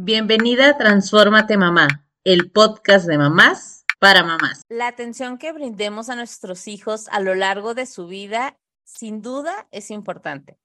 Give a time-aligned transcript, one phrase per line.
[0.00, 4.62] Bienvenida a Transfórmate Mamá, el podcast de mamás para mamás.
[4.68, 9.66] La atención que brindemos a nuestros hijos a lo largo de su vida, sin duda,
[9.72, 10.56] es importante.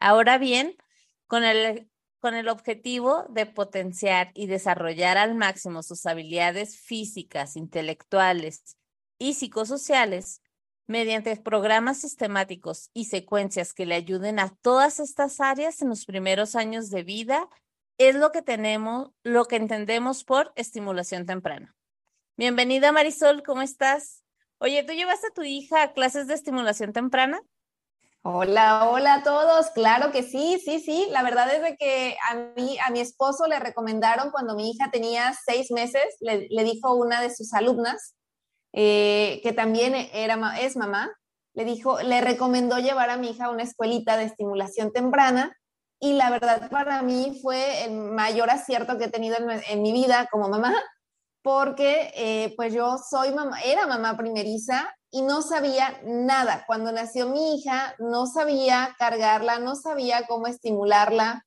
[0.00, 0.74] Ahora bien,
[1.28, 8.76] con el, con el objetivo de potenciar y desarrollar al máximo sus habilidades físicas, intelectuales
[9.20, 10.42] y psicosociales,
[10.88, 16.56] mediante programas sistemáticos y secuencias que le ayuden a todas estas áreas en los primeros
[16.56, 17.48] años de vida
[18.00, 21.76] es lo que tenemos, lo que entendemos por estimulación temprana.
[22.34, 24.24] Bienvenida Marisol, ¿cómo estás?
[24.56, 27.42] Oye, ¿tú llevaste a tu hija a clases de estimulación temprana?
[28.22, 29.68] Hola, hola a todos.
[29.74, 31.08] Claro que sí, sí, sí.
[31.10, 34.90] La verdad es de que a mí, a mi esposo le recomendaron cuando mi hija
[34.90, 38.14] tenía seis meses, le, dijo una de sus alumnas,
[38.72, 41.12] eh, que también era, es mamá,
[41.52, 45.54] le dijo, le recomendó llevar a mi hija a una escuelita de estimulación temprana
[46.00, 49.36] y la verdad para mí fue el mayor acierto que he tenido
[49.68, 50.74] en, mi vida como mamá,
[51.42, 56.64] porque eh, pues yo soy mamá, era mamá primeriza y no sabía nada.
[56.66, 61.44] Cuando nació mi hija, no sabía cargarla, no sabía cómo estimularla,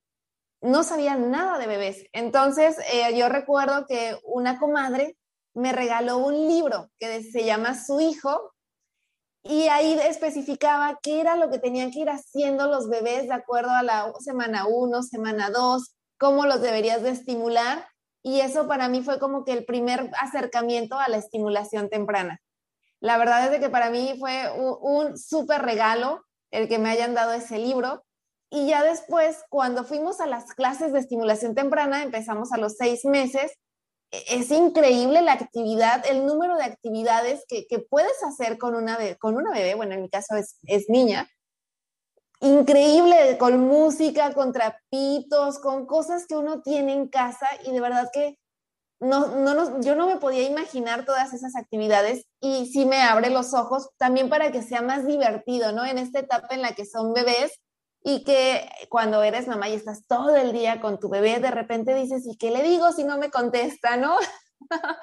[0.61, 2.05] no sabía nada de bebés.
[2.13, 5.17] Entonces eh, yo recuerdo que una comadre
[5.55, 8.52] me regaló un libro que se llama Su hijo
[9.43, 13.71] y ahí especificaba qué era lo que tenían que ir haciendo los bebés de acuerdo
[13.71, 17.85] a la semana 1, semana 2, cómo los deberías de estimular.
[18.23, 22.39] Y eso para mí fue como que el primer acercamiento a la estimulación temprana.
[23.01, 27.13] La verdad es que para mí fue un, un súper regalo el que me hayan
[27.13, 28.05] dado ese libro.
[28.49, 33.03] Y ya después, cuando fuimos a las clases de estimulación temprana, empezamos a los seis
[33.03, 33.51] meses,
[34.13, 39.51] es increíble la actividad, el número de actividades que, puedes hacer con una, con una
[39.51, 41.27] bebé, bueno, en mi caso es, niña,
[42.39, 48.09] increíble con música, con trapitos, con cosas que uno tiene en casa y de verdad
[48.13, 48.37] que
[48.99, 53.53] no, no yo no me podía imaginar todas esas actividades y sí me abre los
[53.53, 55.85] ojos también para que sea más divertido, ¿no?
[55.85, 57.59] En esta etapa en la que son bebés,
[58.03, 61.95] y que cuando eres mamá y estás todo el día con tu bebé, de repente
[61.95, 64.17] dices, ¿y qué le digo si no me contesta, no?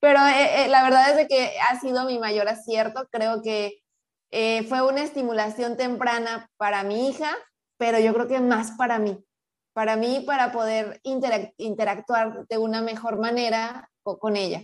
[0.00, 3.08] Pero eh, eh, la verdad es de que ha sido mi mayor acierto.
[3.10, 3.82] Creo que
[4.30, 7.30] eh, fue una estimulación temprana para mi hija,
[7.76, 9.24] pero yo creo que más para mí.
[9.72, 14.62] Para mí, para poder interactuar de una mejor manera con ella.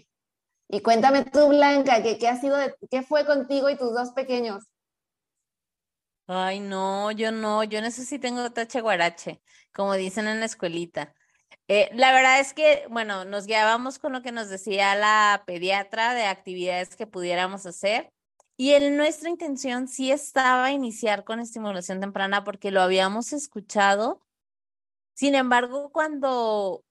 [0.68, 2.56] Y cuéntame tú, Blanca, ¿qué, ha sido
[2.90, 4.69] qué fue contigo y tus dos pequeños?
[6.32, 9.42] Ay, no, yo no, yo no sé si tengo tache guarache,
[9.72, 11.12] como dicen en la escuelita.
[11.66, 16.14] Eh, la verdad es que, bueno, nos guiábamos con lo que nos decía la pediatra
[16.14, 18.12] de actividades que pudiéramos hacer.
[18.56, 24.22] Y en nuestra intención sí estaba iniciar con estimulación temprana porque lo habíamos escuchado.
[25.14, 26.84] Sin embargo, cuando,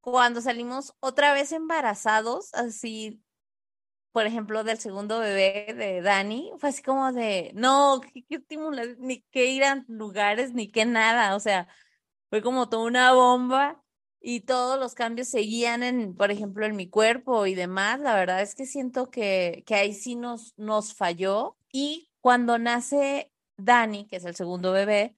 [0.00, 3.23] cuando salimos otra vez embarazados, así
[4.14, 9.22] por ejemplo, del segundo bebé de Dani, fue así como de, no, qué, estimular, ni
[9.32, 11.66] qué ir a lugares, ni qué nada, o sea,
[12.30, 13.82] fue como toda una bomba
[14.20, 17.98] y todos los cambios seguían en, por ejemplo, en mi cuerpo y demás.
[17.98, 21.56] La verdad es que siento que, que ahí sí nos, nos falló.
[21.72, 25.16] Y cuando nace Dani, que es el segundo bebé,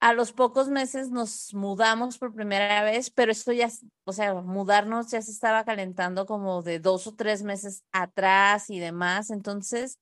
[0.00, 3.68] a los pocos meses nos mudamos por primera vez, pero esto ya,
[4.04, 8.80] o sea, mudarnos ya se estaba calentando como de dos o tres meses atrás y
[8.80, 9.30] demás.
[9.30, 9.98] Entonces,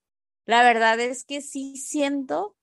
[0.47, 2.56] la verdad es que sí siento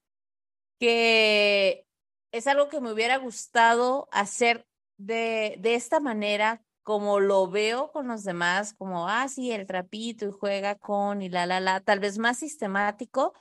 [0.80, 1.86] que
[2.32, 4.66] es algo que me hubiera gustado hacer
[4.98, 10.26] de, de esta manera, como lo veo con los demás, como, ah, sí, el trapito
[10.26, 13.34] y juega con y la, la, la, tal vez más sistemático,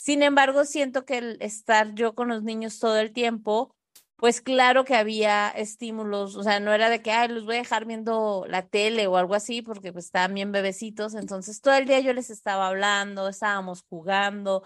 [0.00, 3.76] sin embargo, siento que el estar yo con los niños todo el tiempo,
[4.16, 7.58] pues claro que había estímulos, o sea, no era de que, ay, los voy a
[7.58, 11.86] dejar viendo la tele o algo así, porque pues estaban bien bebecitos, entonces todo el
[11.86, 14.62] día yo les estaba hablando, estábamos jugando,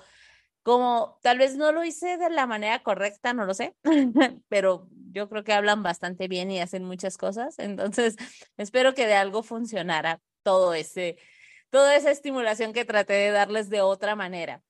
[0.63, 3.75] como tal vez no lo hice de la manera correcta, no lo sé,
[4.49, 8.17] pero yo creo que hablan bastante bien y hacen muchas cosas, entonces
[8.57, 11.17] espero que de algo funcionara todo ese,
[11.71, 14.63] toda esa estimulación que traté de darles de otra manera.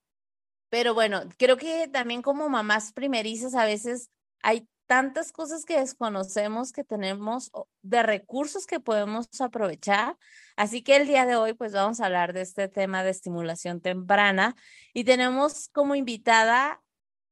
[0.70, 4.10] Pero bueno, creo que también como mamás primerizas a veces
[4.42, 7.50] hay tantas cosas que desconocemos que tenemos
[7.82, 10.16] de recursos que podemos aprovechar.
[10.56, 13.80] Así que el día de hoy pues vamos a hablar de este tema de estimulación
[13.80, 14.56] temprana
[14.92, 16.82] y tenemos como invitada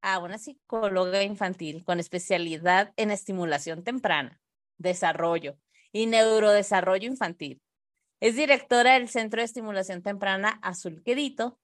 [0.03, 4.41] a una psicóloga infantil con especialidad en estimulación temprana,
[4.79, 5.59] desarrollo
[5.93, 7.63] y neurodesarrollo infantil.
[8.21, 11.59] Es directora del Centro de Estimulación Temprana Azul Quedito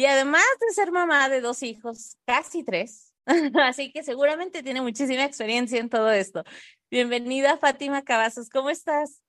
[0.00, 3.12] y además de ser mamá de dos hijos, casi tres,
[3.62, 6.42] así que seguramente tiene muchísima experiencia en todo esto.
[6.90, 9.20] Bienvenida, Fátima Cavazos, ¿cómo estás?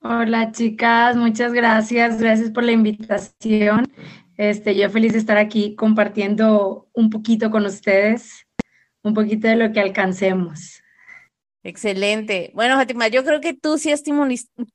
[0.00, 3.86] Hola chicas, muchas gracias, gracias por la invitación.
[4.36, 8.48] Este, yo feliz de estar aquí compartiendo un poquito con ustedes,
[9.04, 10.82] un poquito de lo que alcancemos.
[11.62, 12.52] Excelente.
[12.54, 13.92] Bueno, Fátima, yo creo que tú sí,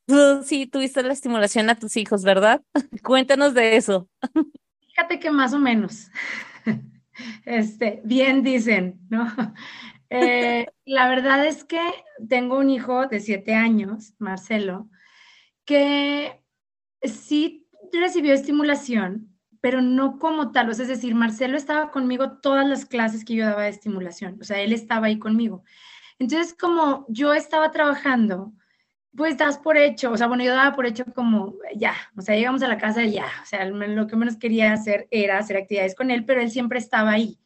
[0.06, 2.62] tú sí tuviste la estimulación a tus hijos, ¿verdad?
[3.03, 4.09] Cuéntanos de eso.
[4.88, 6.09] Fíjate que más o menos.
[7.45, 9.27] Este, bien dicen, ¿no?
[10.15, 11.81] Eh, la verdad es que
[12.30, 14.88] tengo un hijo de siete años, Marcelo,
[15.65, 16.39] que
[17.01, 20.69] sí recibió estimulación, pero no como tal.
[20.69, 24.62] es decir, Marcelo estaba conmigo todas las clases que yo daba de estimulación, o sea,
[24.62, 25.63] él estaba ahí conmigo.
[26.23, 28.53] Entonces, como yo estaba trabajando,
[29.13, 32.35] pues das por hecho, o sea, bueno, yo daba por hecho como ya, o sea,
[32.35, 35.57] llegamos a la casa y ya, o sea, lo que menos quería hacer era hacer
[35.57, 37.37] actividades con él, pero él siempre estaba ahí.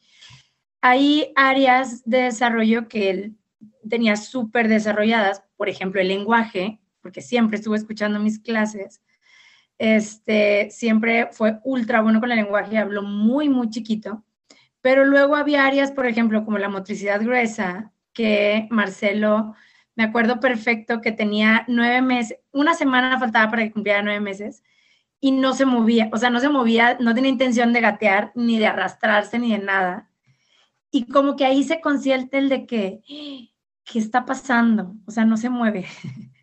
[0.80, 3.36] Hay áreas de desarrollo que él
[3.90, 9.02] tenía súper desarrolladas, por ejemplo, el lenguaje, porque siempre estuvo escuchando mis clases,
[9.80, 14.24] este, siempre fue ultra bueno con el lenguaje, habló muy, muy chiquito,
[14.82, 19.54] pero luego había áreas, por ejemplo, como la motricidad gruesa, que Marcelo,
[19.96, 24.64] me acuerdo perfecto que tenía nueve meses, una semana faltaba para que cumpliera nueve meses,
[25.20, 28.58] y no se movía, o sea, no se movía, no tenía intención de gatear, ni
[28.58, 30.10] de arrastrarse, ni de nada.
[30.90, 33.02] Y como que ahí se consiente el de que,
[33.84, 34.96] ¿qué está pasando?
[35.06, 35.86] O sea, no se mueve.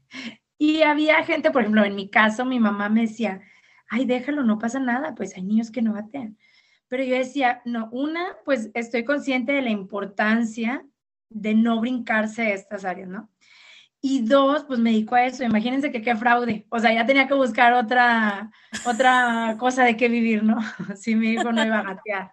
[0.56, 3.40] Y había gente, por ejemplo, en mi caso, mi mamá me decía,
[3.88, 6.38] ay, déjalo, no pasa nada, pues hay niños que no batean.
[6.86, 10.86] Pero yo decía, no, una, pues estoy consciente de la importancia
[11.34, 13.30] de no brincarse estas áreas, ¿no?
[14.00, 15.44] Y dos, pues me dedico a eso.
[15.44, 16.66] Imagínense que qué fraude.
[16.68, 18.50] O sea, ya tenía que buscar otra,
[18.86, 20.58] otra cosa de qué vivir, ¿no?
[20.96, 22.32] si mi hijo no iba a gatear.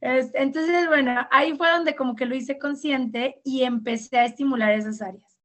[0.00, 5.02] Entonces, bueno, ahí fue donde como que lo hice consciente y empecé a estimular esas
[5.02, 5.38] áreas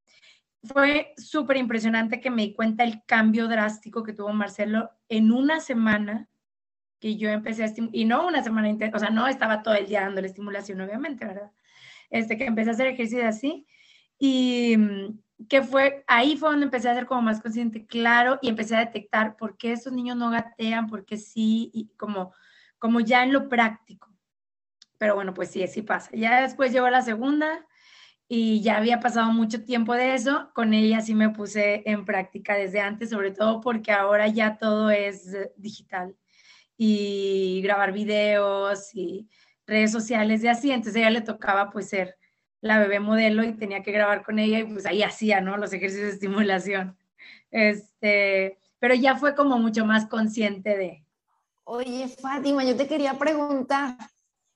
[0.63, 5.59] fue súper impresionante que me di cuenta el cambio drástico que tuvo Marcelo en una
[5.59, 6.29] semana
[6.99, 9.87] que yo empecé a estimular, y no una semana, o sea, no estaba todo el
[9.87, 11.51] día dándole estimulación, obviamente, ¿verdad?
[12.13, 13.65] Este, que empecé a hacer ejercicio así,
[14.19, 18.49] y mm, que fue, ahí fue donde empecé a ser como más consciente, claro, y
[18.49, 22.31] empecé a detectar por qué estos niños no gatean, por qué sí, y como,
[22.77, 24.13] como ya en lo práctico.
[24.99, 26.11] Pero bueno, pues sí, sí pasa.
[26.13, 27.65] Ya después llegó la segunda,
[28.27, 32.53] y ya había pasado mucho tiempo de eso, con ella sí me puse en práctica
[32.55, 36.15] desde antes, sobre todo porque ahora ya todo es eh, digital
[36.77, 39.27] y grabar videos y
[39.65, 42.17] redes sociales y así, entonces ella le tocaba pues ser
[42.61, 45.57] la bebé modelo y tenía que grabar con ella y pues ahí hacía, ¿no?
[45.57, 46.97] Los ejercicios de estimulación.
[47.51, 51.05] Este, pero ya fue como mucho más consciente de.
[51.65, 53.97] Oye, Fátima, yo te quería preguntar,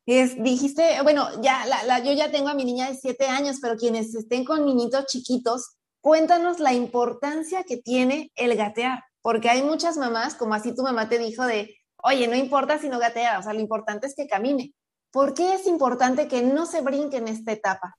[0.06, 3.75] es, dijiste, bueno, ya la, yo ya tengo a mi niña de siete años, pero
[3.75, 9.98] quienes estén con niñitos chiquitos, cuéntanos la importancia que tiene el gatear, porque hay muchas
[9.98, 13.44] mamás, como así tu mamá te dijo de, oye, no importa si no gatea, o
[13.44, 14.74] sea, lo importante es que camine.
[15.17, 17.97] ¿Por qué es importante que no se brinque en esta etapa?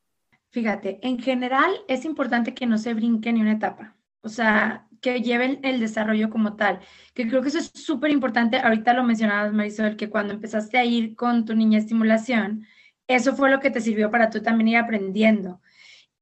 [0.51, 3.97] Fíjate, en general es importante que no se brinque en una etapa.
[4.21, 6.79] O sea, que lleven el desarrollo como tal,
[7.15, 8.59] que creo que eso es súper importante.
[8.59, 12.65] Ahorita lo mencionabas, Marisol, que cuando empezaste a ir con tu niña estimulación,
[13.09, 15.61] eso fue lo que te sirvió para tú también ir aprendiendo.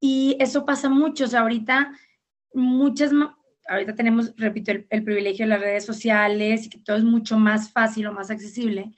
[0.00, 1.92] Y eso pasa mucho, o sea, ahorita
[2.54, 3.10] muchas,
[3.68, 7.70] ahorita tenemos, repito, el, privilegio de las redes sociales y que todo es mucho más
[7.70, 8.94] fácil o más accesible,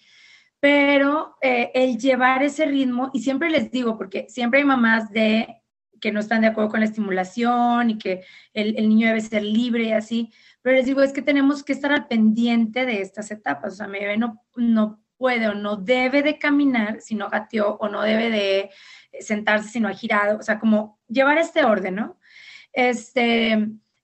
[0.60, 5.62] pero eh, el llevar ese ritmo, y siempre les digo, porque siempre hay mamás de
[6.00, 8.22] que no están de acuerdo con la estimulación y que
[8.54, 10.32] el, niño debe ser libre y así.
[10.62, 13.74] Pero les digo, es que tenemos que estar al pendiente de estas etapas.
[13.74, 17.76] O sea, mi bebé no, no puede o no debe de caminar si no gateó
[17.80, 18.70] o no debe de
[19.20, 20.38] sentarse si no ha girado.
[20.38, 22.18] O sea, como llevar este orden, ¿no?
[22.72, 23.52] Este,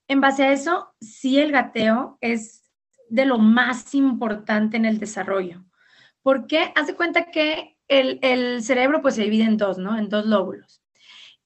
[0.07, 2.63] en base a eso, sí el gateo es
[3.09, 5.64] de lo más importante en el desarrollo.
[6.25, 9.95] Porque hace cuenta que el, el cerebro pues se divide en dos, ¿no?
[9.95, 10.81] En dos lóbulos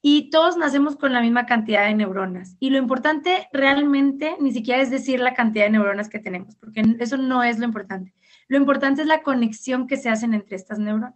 [0.02, 2.56] y todos nacemos con la misma cantidad de neuronas.
[2.60, 6.84] Y lo importante realmente ni siquiera es decir la cantidad de neuronas que tenemos, porque
[7.00, 8.14] eso no es lo importante.
[8.48, 11.16] Lo importante es la conexión que se hacen entre estas neuronas.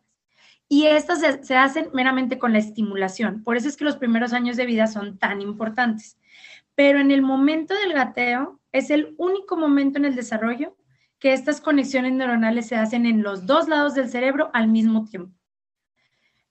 [0.68, 3.44] Y estas se, hacen meramente con la estimulación.
[3.44, 6.18] Por eso es que los primeros años de vida son tan importantes.
[6.76, 10.76] Pero en el momento del gateo es el único momento en el desarrollo
[11.24, 15.34] que estas conexiones neuronales se hacen en los dos lados del cerebro al mismo tiempo.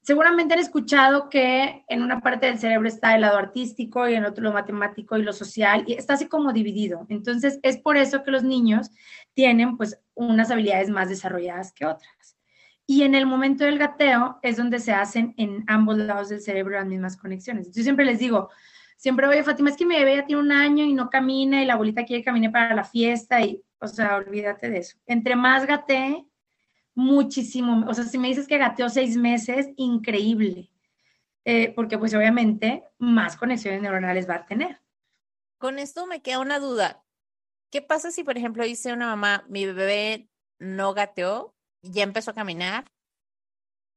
[0.01, 4.25] Seguramente han escuchado que en una parte del cerebro está el lado artístico y en
[4.25, 7.05] otro lo matemático y lo social, y está así como dividido.
[7.11, 8.91] Entonces, es por eso que los niños
[9.35, 12.39] tienen pues unas habilidades más desarrolladas que otras.
[12.87, 16.77] Y en el momento del gateo es donde se hacen en ambos lados del cerebro
[16.77, 17.71] las mismas conexiones.
[17.73, 18.49] Yo siempre les digo,
[18.97, 21.67] siempre, oye, Fátima, es que mi bebé ya tiene un año y no camina y
[21.67, 24.97] la abuelita quiere caminar para la fiesta y, o sea, olvídate de eso.
[25.07, 26.25] Entre más gatee,
[26.95, 30.71] muchísimo, o sea, si me dices que gateó seis meses, increíble,
[31.45, 34.81] eh, porque pues obviamente más conexiones neuronales va a tener.
[35.59, 37.05] Con esto me queda una duda.
[37.71, 42.35] ¿Qué pasa si, por ejemplo, dice una mamá, mi bebé no gateó, ya empezó a
[42.35, 42.85] caminar?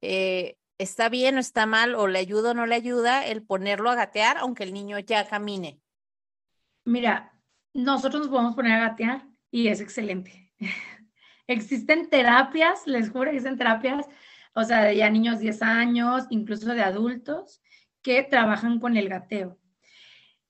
[0.02, 1.94] Eh, ¿Está bien o está mal?
[1.94, 5.28] ¿O le ayuda o no le ayuda el ponerlo a gatear aunque el niño ya
[5.28, 5.80] camine?
[6.86, 7.34] Mira,
[7.74, 10.52] nosotros nos podemos poner a gatear y es excelente.
[11.48, 14.06] existen terapias, les juro, existen terapias,
[14.54, 17.62] o sea, de ya niños 10 años, incluso de adultos,
[18.02, 19.58] que trabajan con el gateo.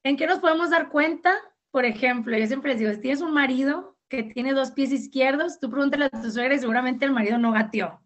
[0.04, 1.36] ¿En qué nos podemos dar cuenta?
[1.70, 5.60] Por ejemplo, yo siempre les digo, si tienes un marido que tiene dos pies izquierdos,
[5.60, 8.02] tú pregúntale a tu suegra y seguramente el marido no gateó.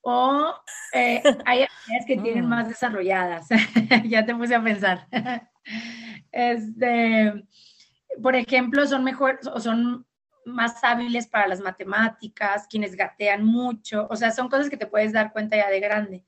[0.00, 0.54] O
[0.94, 2.48] eh, hay actividades que tienen mm.
[2.48, 3.46] más desarrolladas.
[4.08, 5.06] ya te puse a pensar.
[6.32, 7.46] este,
[8.22, 10.06] por ejemplo, son mejor o son
[10.46, 15.12] más hábiles para las matemáticas, quienes gatean mucho, o sea, son cosas que te puedes
[15.12, 16.24] dar cuenta ya de grande.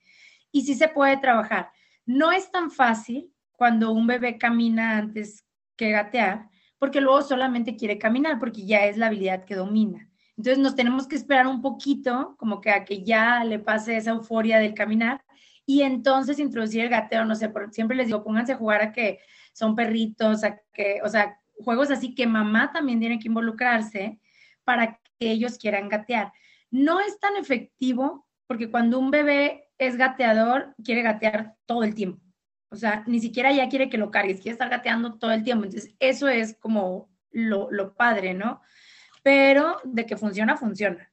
[0.53, 1.71] Y sí se puede trabajar.
[2.05, 5.45] No es tan fácil cuando un bebé camina antes
[5.77, 10.11] que gatear, porque luego solamente quiere caminar, porque ya es la habilidad que domina.
[10.37, 14.11] Entonces nos tenemos que esperar un poquito, como que a que ya le pase esa
[14.11, 15.25] euforia del caminar,
[15.65, 19.19] y entonces introducir el gateo, no sé, siempre les digo, pónganse a jugar a que
[19.53, 24.21] son perritos, a que, o sea, juegos así que mamá también tiene que involucrarse
[24.65, 26.33] para que ellos quieran gatear.
[26.71, 32.23] No es tan efectivo porque cuando un bebé es gateador, quiere gatear todo el tiempo.
[32.71, 35.65] O sea, ni siquiera ya quiere que lo cargues, quiere estar gateando todo el tiempo.
[35.65, 38.61] Entonces, eso es como lo, padre, ¿no?
[39.23, 41.13] Pero de que funciona, funciona.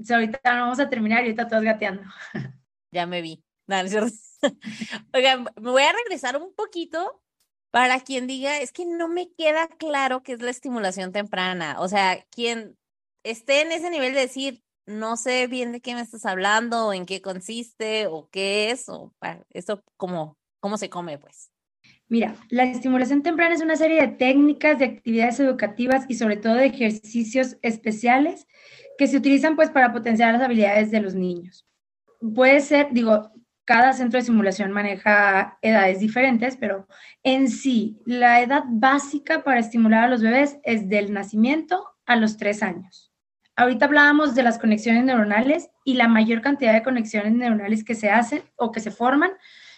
[0.00, 2.02] O sea, ahorita vamos a terminar y ahorita todos gateando.
[2.90, 3.42] Ya me vi.
[5.12, 7.23] Oigan, me voy a regresar un poquito
[7.74, 11.80] para quien diga, es que no me queda claro qué es la estimulación temprana.
[11.80, 12.76] O sea, quien
[13.24, 16.92] esté en ese nivel de decir, no sé bien de qué me estás hablando, o
[16.92, 19.12] en qué consiste, o qué es, o
[19.50, 21.50] esto cómo, cómo se come, pues.
[22.06, 26.54] Mira, la estimulación temprana es una serie de técnicas, de actividades educativas y sobre todo
[26.54, 28.46] de ejercicios especiales
[28.96, 31.66] que se utilizan pues para potenciar las habilidades de los niños.
[32.36, 33.32] Puede ser, digo,
[33.64, 36.86] cada centro de simulación maneja edades diferentes, pero
[37.22, 42.36] en sí, la edad básica para estimular a los bebés es del nacimiento a los
[42.36, 43.10] tres años.
[43.56, 48.10] Ahorita hablábamos de las conexiones neuronales y la mayor cantidad de conexiones neuronales que se
[48.10, 49.30] hacen o que se forman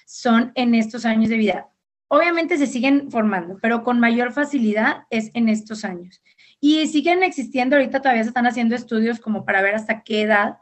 [0.07, 1.69] son en estos años de vida.
[2.09, 6.23] Obviamente se siguen formando, pero con mayor facilidad es en estos años.
[6.61, 10.57] Y siguen existiendo, ahorita todavía se están haciendo estudios como para ver hasta qué edad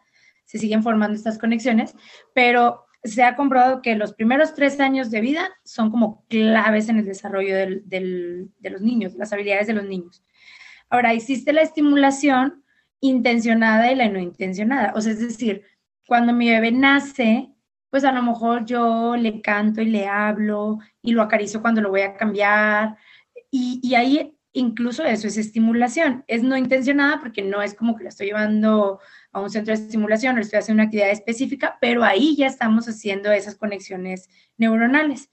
[0.45, 1.95] se siguen formando estas conexiones,
[2.35, 6.99] pero se ha comprobado que los primeros tres años de vida son como claves en
[6.99, 10.25] el desarrollo de los niños, las habilidades de los niños.
[10.89, 12.65] Ahora, existe la estimulación
[13.01, 14.93] intencionada y la no intencionada.
[14.97, 15.63] O sea, es decir,
[16.07, 17.51] cuando mi bebé nace,
[17.91, 21.91] pues a lo mejor yo le canto y le hablo y lo acaricio cuando lo
[21.91, 22.97] voy a cambiar.
[23.51, 26.25] Y, y ahí incluso eso es estimulación.
[26.27, 29.01] Es no intencionada porque no es como que la estoy llevando
[29.35, 32.89] a un centro de estimulación o estoy haciendo una actividad específica, pero ahí ya estamos
[32.89, 35.29] haciendo esas conexiones neuronales.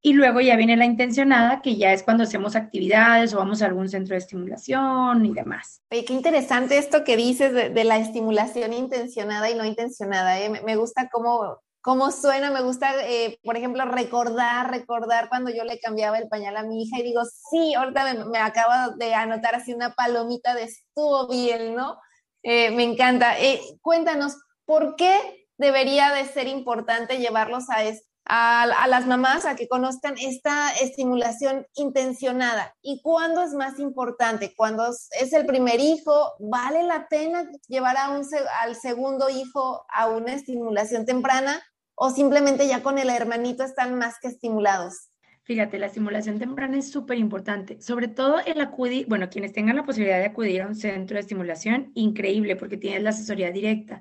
[0.00, 3.66] Y luego ya viene la intencionada, que ya es cuando hacemos actividades o vamos a
[3.66, 5.82] algún centro de estimulación y demás.
[5.90, 10.38] Oye, qué interesante esto que dices de, la estimulación intencionada y no intencionada.
[10.38, 10.50] ¿eh?
[10.50, 15.80] Me, gusta cómo, cómo suena, me gusta, eh, por ejemplo, recordar, recordar cuando yo le
[15.80, 19.54] cambiaba el pañal a mi hija y digo, sí, ahorita me, me acabo de anotar
[19.54, 21.96] así una palomita de estuvo bien, ¿no?
[22.44, 23.40] Eh, me encanta.
[23.40, 24.36] Eh, cuéntanos,
[24.66, 27.82] ¿por qué debería de ser importante llevarlos a,
[28.26, 32.76] a, las mamás a que conozcan esta estimulación intencionada?
[32.82, 34.54] ¿Y cuándo es más importante?
[34.54, 36.34] ¿Cuándo es el primer hijo?
[36.38, 38.26] ¿Vale la pena llevar a un,
[38.60, 41.62] al segundo hijo a una estimulación temprana?
[41.94, 45.08] ¿O simplemente ya con el hermanito están más que estimulados?
[45.44, 49.84] Fíjate, la estimulación temprana es súper importante, sobre todo el acudir, bueno, quienes tengan la
[49.84, 54.00] posibilidad de acudir a un centro de estimulación, increíble porque tienes la asesoría directa.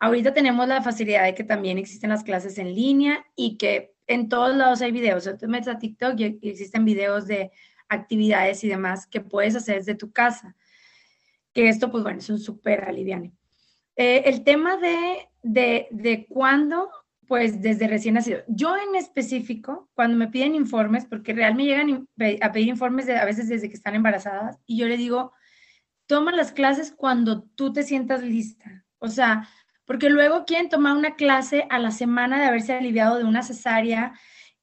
[0.00, 4.28] Ahorita tenemos la facilidad de que también existen las clases en línea y que en
[4.28, 5.28] todos lados hay videos.
[5.28, 7.52] O te metes a TikTok y existen videos de
[7.88, 10.56] actividades y demás que puedes hacer desde tu casa.
[11.52, 13.32] Que esto, pues bueno, es un súper aliviane.
[13.94, 16.90] Eh, el tema de, de, de cuándo
[17.30, 18.40] pues desde recién nacido.
[18.48, 22.08] Yo en específico, cuando me piden informes, porque real me llegan
[22.42, 25.32] a pedir informes a veces desde que están embarazadas, y yo le digo,
[26.06, 28.84] toma las clases cuando tú te sientas lista.
[28.98, 29.48] O sea,
[29.84, 34.12] porque luego quieren tomar una clase a la semana de haberse aliviado de una cesárea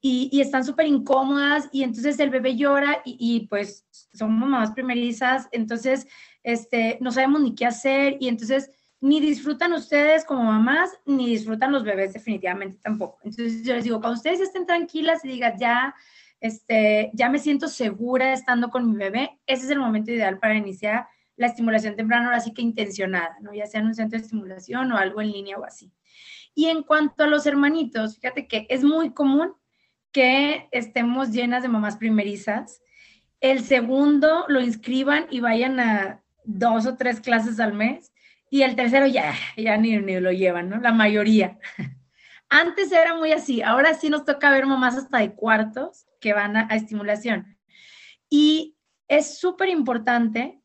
[0.02, 5.48] y, están súper incómodas y entonces el bebé llora y, y, pues somos mamás primerizas,
[5.54, 6.06] entonces
[6.44, 11.72] este, no sabemos ni qué hacer y entonces ni disfrutan ustedes como mamás, ni disfrutan
[11.72, 13.20] los bebés definitivamente tampoco.
[13.24, 15.96] Entonces yo les digo, cuando ustedes estén tranquilas y digan, ya,
[16.40, 20.56] este, ya me siento segura estando con mi bebé, ese es el momento ideal para
[20.56, 23.54] iniciar la estimulación temprana, ahora sí que intencionada, ¿no?
[23.54, 25.92] Ya sea en un centro de estimulación o algo en línea o así.
[26.56, 29.54] Y en cuanto a los hermanitos, fíjate que es muy común
[30.12, 32.82] que estemos llenas de mamás primerizas.
[33.40, 38.12] El segundo lo inscriban y vayan a dos o tres clases al mes
[38.50, 40.80] y el tercero ya, ya ni, ni lo llevan, ¿no?
[40.80, 41.58] La mayoría.
[42.50, 46.56] Antes era muy así, ahora sí nos toca ver mamás hasta de cuartos que van
[46.56, 47.58] a, estimulación.
[48.30, 48.78] Y
[49.08, 50.62] es súper importante,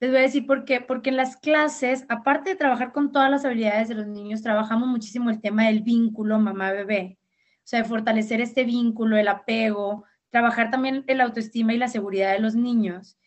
[0.00, 3.30] les voy a decir por qué, porque en las clases, aparte de trabajar con todas
[3.30, 7.88] las habilidades de los niños, trabajamos muchísimo el tema del vínculo mamá-bebé, o sea, de
[7.88, 13.18] fortalecer este vínculo, el apego, trabajar también el autoestima y la seguridad de los niños.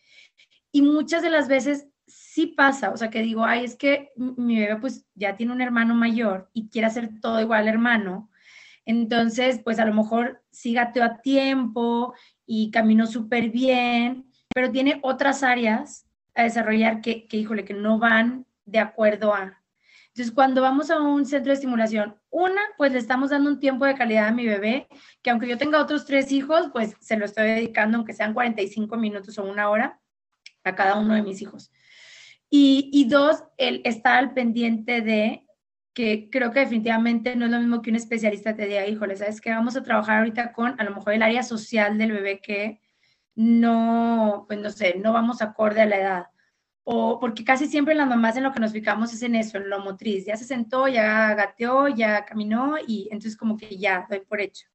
[0.72, 1.86] Y muchas de las veces
[2.34, 5.60] sí pasa, o sea, que digo, ay, es que mi bebé pues ya tiene un
[5.60, 8.28] hermano mayor y quiere hacer todo igual al hermano,
[8.84, 12.12] entonces pues a lo mejor sí gateó a tiempo
[12.44, 18.00] y caminó súper bien, pero tiene otras áreas a desarrollar que, que, híjole, que no
[18.00, 19.62] van de acuerdo a.
[20.08, 23.84] Entonces, cuando vamos a un centro de estimulación, una, pues le estamos dando un tiempo
[23.84, 24.88] de calidad a mi bebé,
[25.22, 28.96] que aunque yo tenga otros tres hijos, pues se lo estoy dedicando, aunque sean 45
[28.96, 30.00] minutos o una hora,
[30.64, 31.70] a cada uno de mis hijos.
[32.50, 35.44] Y, dos, el estar al pendiente de
[35.92, 39.40] que creo que definitivamente no es lo mismo que un especialista te diga, híjole, ¿sabes
[39.40, 39.50] qué?
[39.50, 42.80] Vamos a trabajar ahorita con a lo mejor el área social del bebé que
[43.34, 46.26] no, pues no sé, no vamos acorde a la edad.
[46.84, 49.70] O porque casi siempre las mamás en lo que nos fijamos es en eso, en
[49.70, 50.26] lo motriz.
[50.26, 54.66] Ya se sentó, ya gateó, ya caminó y entonces como que ya doy por hecho.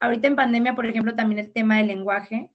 [0.00, 2.50] Ahorita en pandemia, por ejemplo, también el tema del lenguaje.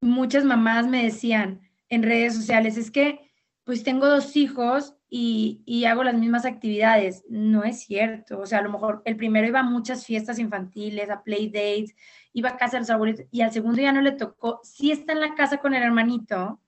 [0.00, 3.25] Muchas mamás me decían en redes sociales, es que
[3.66, 7.24] pues tengo dos hijos y, hago las mismas actividades.
[7.28, 8.38] No es cierto.
[8.38, 11.96] O sea, a lo mejor el primero iba a muchas fiestas infantiles, a play dates,
[12.32, 14.60] iba a casa de los abuelitos y al segundo ya no le tocó.
[14.62, 16.60] Sí está en la casa con el hermanito,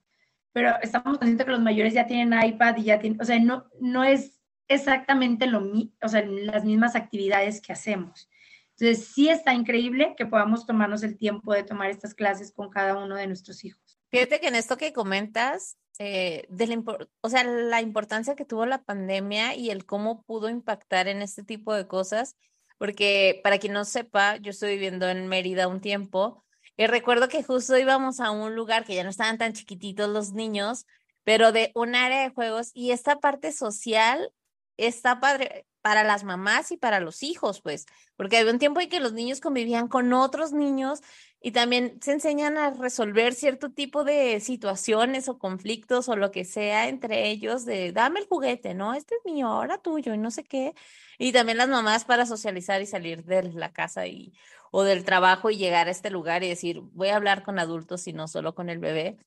[0.51, 3.65] pero estamos conscientes que los mayores ya tienen iPad y ya tienen, o sea, no,
[3.79, 8.29] no es exactamente lo mismo, o sea, las mismas actividades que hacemos.
[8.77, 12.97] Entonces, sí está increíble que podamos tomarnos el tiempo de tomar estas clases con cada
[12.97, 13.88] uno de nuestros hijos.
[14.11, 16.83] Fíjate que en esto que comentas, eh, de la,
[17.21, 21.43] o sea, la importancia que tuvo la pandemia y el cómo pudo impactar en este
[21.43, 22.35] tipo de cosas,
[22.77, 26.43] porque para quien no sepa, yo estoy viviendo en Mérida un tiempo
[26.77, 30.31] y recuerdo que justo íbamos a un lugar que ya no estaban tan chiquititos los
[30.31, 30.85] niños,
[31.25, 34.31] pero de un área de juegos y esta parte social
[34.77, 38.89] está padre para las mamás y para los hijos, pues, porque había un tiempo en
[38.89, 41.01] que los niños convivían con otros niños
[41.41, 46.43] y también se enseñan a resolver cierto tipo de situaciones o conflictos o lo que
[46.43, 48.93] sea entre ellos de dame el juguete, ¿no?
[48.93, 50.73] Este es mío, ahora tuyo y no sé qué.
[51.17, 54.33] Y también las mamás para socializar y salir de la casa y
[54.71, 58.07] o del trabajo y llegar a este lugar y decir, voy a hablar con adultos
[58.07, 59.17] y no solo con el bebé.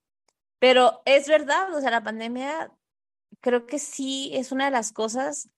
[0.58, 2.70] Pero es verdad, o sea, la pandemia
[3.40, 5.48] creo que sí es una de las cosas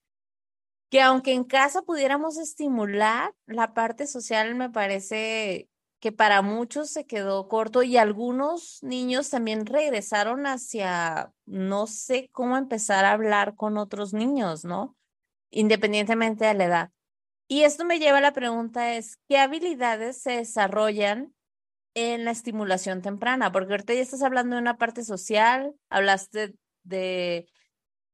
[0.91, 5.69] que aunque en casa pudiéramos estimular la parte social, me parece
[6.05, 12.59] que para muchos se quedó corto y algunos niños también regresaron hacia no sé cómo
[12.59, 14.99] empezar a hablar con otros niños, ¿no?
[15.51, 16.91] Independientemente de la edad.
[17.49, 21.33] Y esto me lleva a la pregunta es, ¿qué habilidades se desarrollan
[21.95, 23.51] en la estimulación temprana?
[23.51, 27.49] Porque ahorita ya estás hablando de una parte social, hablaste de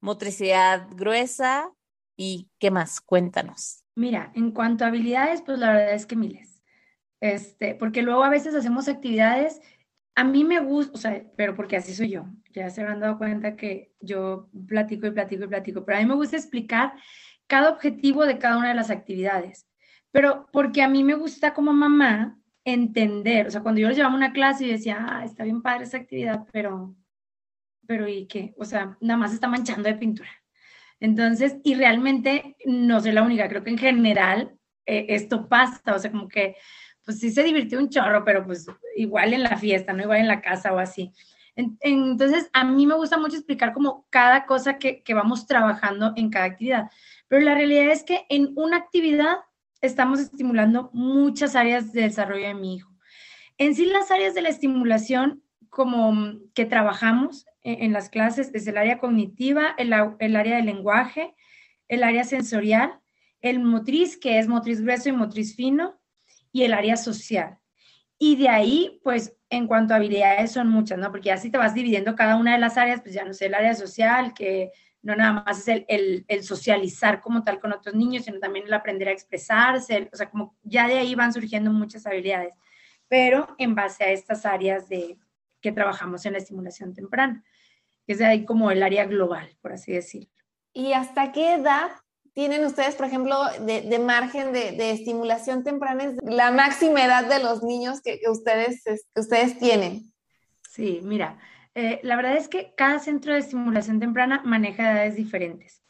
[0.00, 1.72] motricidad gruesa
[2.16, 3.82] y qué más, cuéntanos.
[3.96, 6.59] Mira, en cuanto a habilidades, pues la verdad es que miles
[7.20, 9.60] este, porque luego a veces hacemos actividades,
[10.14, 13.18] a mí me gusta, o sea, pero porque así soy yo, ya se han dado
[13.18, 16.94] cuenta que yo platico y platico y platico, pero a mí me gusta explicar
[17.46, 19.66] cada objetivo de cada una de las actividades,
[20.10, 24.14] pero porque a mí me gusta como mamá entender, o sea, cuando yo les llevaba
[24.14, 26.94] una clase y decía, ah, está bien padre esa actividad, pero,
[27.86, 28.54] pero ¿y qué?
[28.58, 30.30] O sea, nada más está manchando de pintura.
[31.00, 34.54] Entonces, y realmente no soy la única, creo que en general
[34.86, 36.56] eh, esto pasa, o sea, como que
[37.10, 40.28] pues sí se divirtió un chorro, pero pues igual en la fiesta, no igual en
[40.28, 41.12] la casa o así.
[41.56, 46.30] Entonces, a mí me gusta mucho explicar como cada cosa que, que vamos trabajando en
[46.30, 46.88] cada actividad,
[47.26, 49.38] pero la realidad es que en una actividad
[49.80, 52.92] estamos estimulando muchas áreas de desarrollo de mi hijo.
[53.58, 58.78] En sí, las áreas de la estimulación como que trabajamos en, las clases es el
[58.78, 61.34] área cognitiva, el, el área del lenguaje,
[61.88, 63.00] el área sensorial,
[63.40, 65.99] el motriz, que es motriz grueso y motriz fino,
[66.52, 67.58] y el área social.
[68.18, 71.10] Y de ahí, pues, en cuanto a habilidades son muchas, ¿no?
[71.10, 73.54] Porque así te vas dividiendo cada una de las áreas, pues ya no sé, el
[73.54, 78.24] área social, que no nada más es el, el, socializar como tal con otros niños,
[78.24, 82.06] sino también el aprender a expresarse, o sea, como ya de ahí van surgiendo muchas
[82.06, 82.54] habilidades,
[83.08, 85.18] pero en base a estas áreas de
[85.60, 87.42] que trabajamos en la estimulación temprana,
[88.06, 90.30] que es de ahí como el área global, por así decirlo.
[90.72, 91.90] ¿Y hasta qué edad
[92.40, 96.04] tienen ustedes, por ejemplo, de, margen de, estimulación temprana?
[96.04, 100.10] Es la máxima edad de los niños que, ustedes, tienen.
[100.66, 101.38] Sí, mira,
[101.74, 105.82] eh, la verdad es que cada centro de estimulación temprana maneja edades diferentes.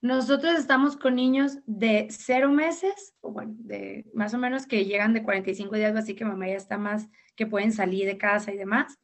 [0.00, 5.12] Nosotros estamos con niños de cero meses, o bueno, de más o menos que llegan
[5.12, 8.56] de 45 días, así que mamá ya está más, que pueden salir de casa y
[8.56, 8.98] demás,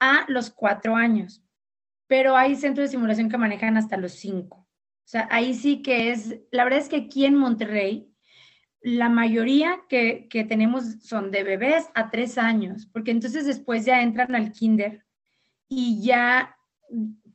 [0.00, 1.44] a los cuatro años.
[2.06, 4.63] Pero hay centros de estimulación que manejan hasta los cinco.
[5.04, 8.10] O sea, ahí sí que es, la verdad es que aquí en Monterrey,
[8.80, 14.02] la mayoría que, que tenemos son de bebés a tres años, porque entonces después ya
[14.02, 15.04] entran al kinder
[15.68, 16.56] y ya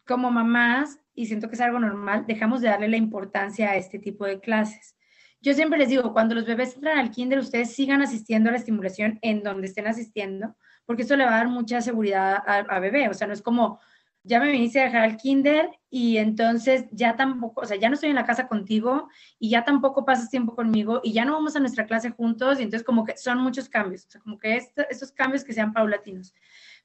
[0.06, 4.00] como mamás, y siento que es algo normal, dejamos de darle la importancia a este
[4.00, 4.96] tipo de clases.
[5.42, 8.58] Yo siempre les digo, cuando los bebés entran al kinder, ustedes sigan asistiendo a la
[8.58, 10.56] estimulación en donde estén asistiendo,
[10.86, 13.08] porque eso le va a dar mucha seguridad a, bebé.
[13.08, 13.80] O sea, no es como,
[14.24, 17.96] ya me viniste a dejar al kinder y entonces ya tampoco, o sea, ya no
[17.96, 21.56] estoy en la casa contigo y ya tampoco pasas tiempo conmigo y ya no vamos
[21.56, 24.56] a nuestra clase juntos y entonces como que son muchos cambios, o sea, como que
[24.56, 26.34] estos cambios que sean paulatinos.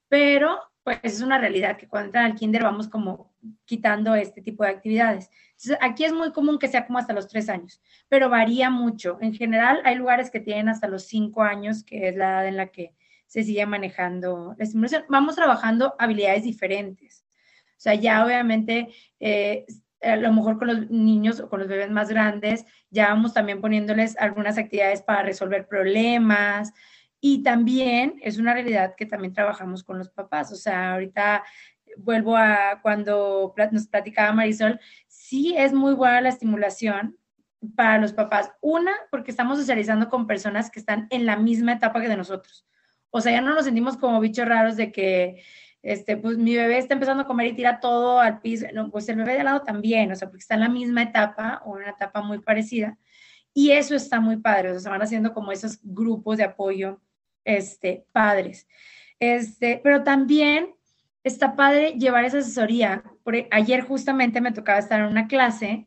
[0.08, 3.32] Pero pues es una realidad que cuando entran al kinder vamos como
[3.64, 5.30] quitando este tipo de actividades.
[5.52, 9.16] Entonces, aquí es muy común que sea como hasta los tres años, pero varía mucho.
[9.22, 12.56] En general, hay lugares que tienen hasta los cinco años, que es la edad en
[12.58, 12.94] la que
[13.26, 15.04] se sigue manejando la estimulación.
[15.08, 17.23] Vamos trabajando habilidades diferentes.
[17.76, 18.88] O sea, ya obviamente,
[19.20, 19.66] eh,
[20.02, 23.60] a lo mejor con los niños o con los bebés más grandes, ya vamos también
[23.60, 26.72] poniéndoles algunas actividades para resolver problemas,
[27.26, 30.52] y también es una realidad que también trabajamos con los papás.
[30.52, 31.42] O sea, ahorita
[31.96, 37.16] vuelvo a cuando nos platicaba Marisol, sí es muy buena la estimulación
[37.76, 38.52] para los papás.
[38.60, 42.66] Una, porque estamos socializando con personas que están en la misma etapa que de nosotros.
[43.08, 45.42] O sea, ya no nos sentimos como bichos raros de que,
[45.84, 48.64] este, pues mi bebé está empezando a comer y tira todo al piso.
[48.72, 51.02] No, pues el bebé de al lado también, o sea, porque está en la misma
[51.02, 52.96] etapa o una etapa muy parecida.
[53.52, 57.02] Y eso está muy padre, o sea, se van haciendo como esos grupos de apoyo
[57.44, 58.66] este, padres.
[59.20, 60.74] Este, pero también
[61.22, 63.04] está padre llevar esa asesoría.
[63.22, 65.86] Por, ayer justamente me tocaba estar en una clase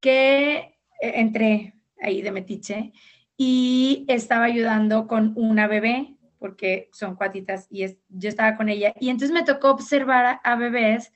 [0.00, 2.92] que eh, entré ahí de metiche
[3.36, 8.92] y estaba ayudando con una bebé, porque son cuatitas, y yo estaba con ella.
[9.00, 11.12] Y entonces me tocó observar a, bebés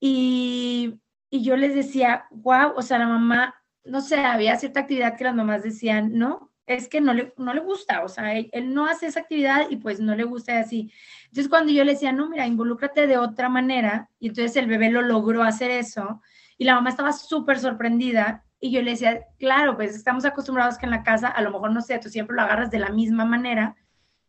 [0.00, 5.16] y, y, yo les decía, wow, o sea, la mamá, no sé, había cierta actividad
[5.16, 8.50] que las mamás decían, no, es que no le, no le gusta, o sea, él,
[8.72, 10.92] no hace esa actividad y pues no le gusta así.
[11.24, 14.90] Entonces cuando yo le decía, no, mira, involúcrate de otra manera, y entonces el bebé
[14.90, 16.22] lo logró hacer eso,
[16.58, 20.86] y la mamá estaba súper sorprendida, y yo le decía, claro, pues estamos acostumbrados que
[20.86, 23.24] en la casa, a lo mejor, no sé, tú siempre lo agarras de la misma
[23.24, 23.74] manera,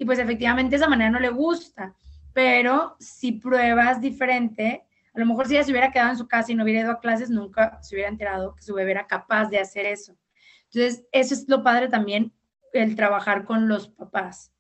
[0.01, 1.93] y pues efectivamente esa manera no le gusta,
[2.33, 4.83] pero si pruebas diferente,
[5.13, 6.91] a lo mejor si ella se hubiera quedado en su casa y no hubiera ido
[6.91, 10.15] a clases, nunca se hubiera enterado que su bebé era capaz de hacer eso.
[10.73, 12.33] Entonces, eso es lo padre también,
[12.73, 14.51] el trabajar con los papás.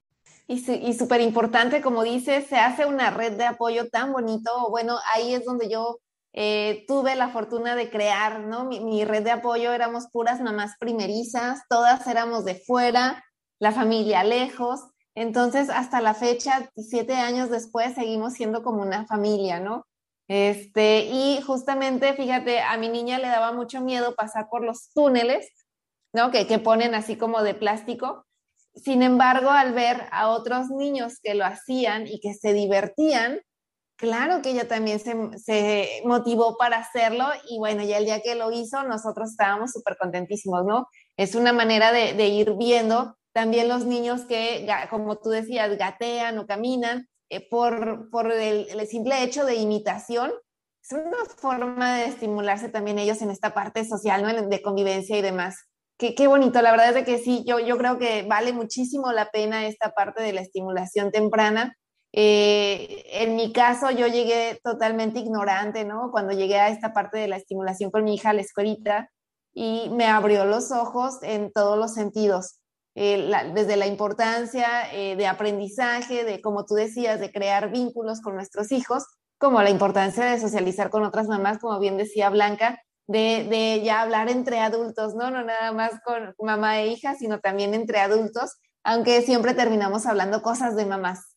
[0.45, 4.69] Y, súper importante, como dices, se hace una red de apoyo tan bonito.
[4.69, 6.01] Bueno, ahí es donde yo
[6.33, 8.65] eh, tuve la fortuna de crear, ¿no?
[8.65, 13.25] Mi, red de apoyo éramos puras mamás primerizas, todas éramos de fuera,
[13.57, 14.90] la familia lejos.
[15.15, 19.85] Entonces, hasta la fecha, siete años después, seguimos siendo como una familia, ¿no?
[20.27, 25.49] Este, y justamente, fíjate, a mi niña le daba mucho miedo pasar por los túneles
[26.13, 26.31] ¿no?
[26.31, 28.25] Que, que ponen así como de plástico.
[28.75, 33.41] Sin embargo, al ver a otros niños que lo hacían y que se divertían,
[33.97, 38.35] claro que ella también se, se, motivó para hacerlo y bueno, ya el día que
[38.35, 40.87] lo hizo, nosotros estábamos súper contentísimos, ¿no?
[41.17, 46.37] Es una manera de, de, ir viendo también los niños que, como tú decías, gatean
[46.37, 50.31] o caminan eh, por, por el, simple hecho de imitación.
[50.83, 54.47] Es una forma de estimularse también ellos en esta parte social, ¿no?
[54.47, 55.55] De convivencia y demás.
[55.97, 59.67] Qué, bonito, la verdad es que sí, yo, yo creo que vale muchísimo la pena
[59.67, 61.77] esta parte de la estimulación temprana.
[62.11, 66.09] Eh, en mi caso, yo llegué totalmente ignorante, ¿no?
[66.11, 69.11] Cuando llegué a esta parte de la estimulación con mi hija a la escuelita
[69.53, 72.60] y me abrió los ojos en todos los sentidos,
[72.95, 78.35] eh, desde la importancia eh, de aprendizaje, de, como tú decías, de crear vínculos con
[78.35, 79.05] nuestros hijos,
[79.37, 84.01] como la importancia de socializar con otras mamás, como bien decía Blanca, de, de ya
[84.01, 85.31] hablar entre adultos, ¿no?
[85.31, 90.41] No nada más con mamá e hija, sino también entre adultos, aunque siempre terminamos hablando
[90.41, 91.35] cosas de mamás.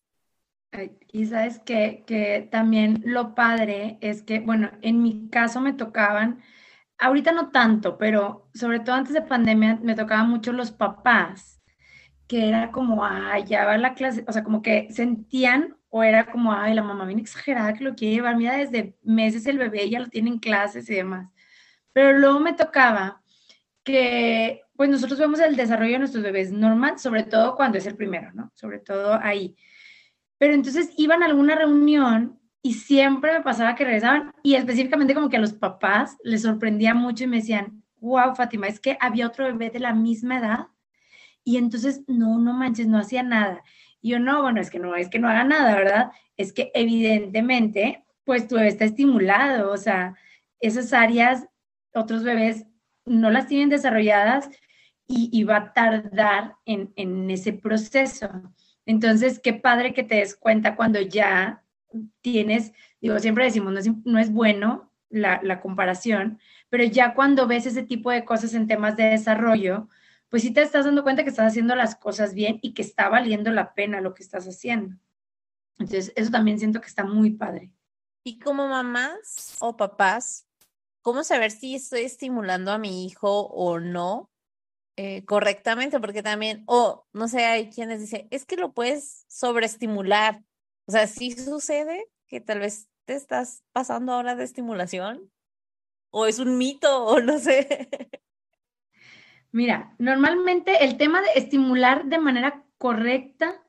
[1.13, 6.43] Y sabes que, que también lo padre es que, bueno, en mi caso me tocaban,
[6.99, 11.61] ahorita no tanto, pero sobre todo antes de pandemia me tocaban mucho los papás,
[12.27, 16.27] que era como, ay, ya va la clase, o sea, como que sentían o era
[16.27, 19.89] como, ay, la mamá viene exagerada que lo quiere llevar, mira, desde meses el bebé
[19.89, 21.31] ya lo tiene en clases y demás.
[21.93, 23.23] Pero luego me tocaba
[23.85, 27.97] que, pues nosotros vemos el desarrollo de nuestros bebés normal, sobre todo cuando es el
[27.97, 28.51] primero, ¿no?
[28.55, 29.57] Sobre todo ahí.
[30.39, 35.29] Pero entonces iban a alguna reunión y siempre me pasaba que regresaban y específicamente como
[35.29, 39.27] que a los papás les sorprendía mucho y me decían, wow, Fátima, es que había
[39.27, 40.67] otro bebé de la misma edad
[41.45, 43.63] y entonces no, no manches, no hacía nada.
[44.01, 46.13] Y yo no, bueno, es que no es que no haga nada, ¿verdad?
[46.39, 50.15] Es que evidentemente, pues tu bebé está estimulado, o sea,
[50.59, 51.47] esas áreas,
[51.93, 52.65] otros bebés
[53.05, 54.49] no las tienen desarrolladas
[55.07, 58.31] y, va a tardar en, en ese proceso.
[58.87, 61.64] Entonces, qué padre que te des cuenta cuando ya
[62.21, 67.67] tienes, digo, siempre decimos, no es, no es bueno la, comparación, pero ya cuando ves
[67.67, 69.89] ese tipo de cosas en temas de desarrollo,
[70.29, 73.09] pues sí te estás dando cuenta que estás haciendo las cosas bien y que está
[73.09, 74.97] valiendo la pena lo que estás haciendo.
[75.79, 77.71] Entonces, eso también siento que está muy padre.
[78.25, 80.47] Y como mamás o papás,
[81.03, 84.31] ¿cómo saber si estoy estimulando a mi hijo o no?
[84.97, 90.43] eh, correctamente, porque también, o no sé, hay quienes dicen, es que lo puedes sobreestimular.
[90.87, 95.31] O sea, sí sucede que tal vez te estás pasando ahora de estimulación,
[96.11, 97.89] o es un mito, o no sé.
[99.53, 103.63] Mira, normalmente el tema de estimular de manera correcta,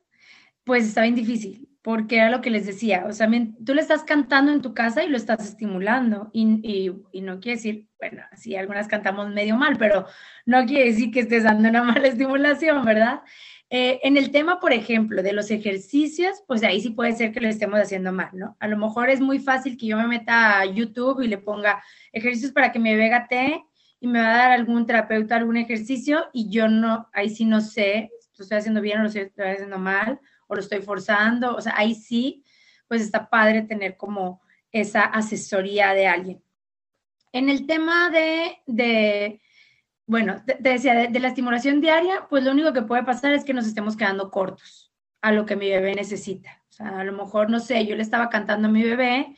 [0.64, 3.30] pues está bien difícil porque era lo que les decía, o sea,
[3.64, 7.58] tú le estás cantando en tu casa y lo estás estimulando, y, y, no quiere
[7.58, 10.04] decir, bueno, sí, algunas cantamos medio mal, pero
[10.46, 13.20] no quiere decir que estés dando una mala estimulación, ¿verdad?
[13.68, 17.40] Eh, en el tema, por ejemplo, de los ejercicios, pues ahí sí puede ser que
[17.40, 18.56] lo estemos haciendo mal, ¿no?
[18.60, 21.82] A lo mejor es muy fácil que yo me meta a YouTube y le ponga
[22.12, 23.64] ejercicios para que me vega té
[23.98, 27.60] y me va a dar algún terapeuta algún ejercicio y yo no, ahí sí no
[27.60, 31.60] sé, lo estoy haciendo bien o lo estoy haciendo mal o lo estoy forzando, o
[31.60, 32.44] sea, ahí sí,
[32.86, 36.42] pues está padre tener como esa asesoría de alguien.
[37.32, 39.40] En el tema de, de
[40.06, 43.54] bueno, te, decía, de, la estimulación diaria, pues lo único que puede pasar es que
[43.54, 46.62] nos estemos quedando cortos a lo que mi bebé necesita.
[46.70, 49.36] O sea, a lo mejor, no sé, yo le estaba cantando a mi bebé,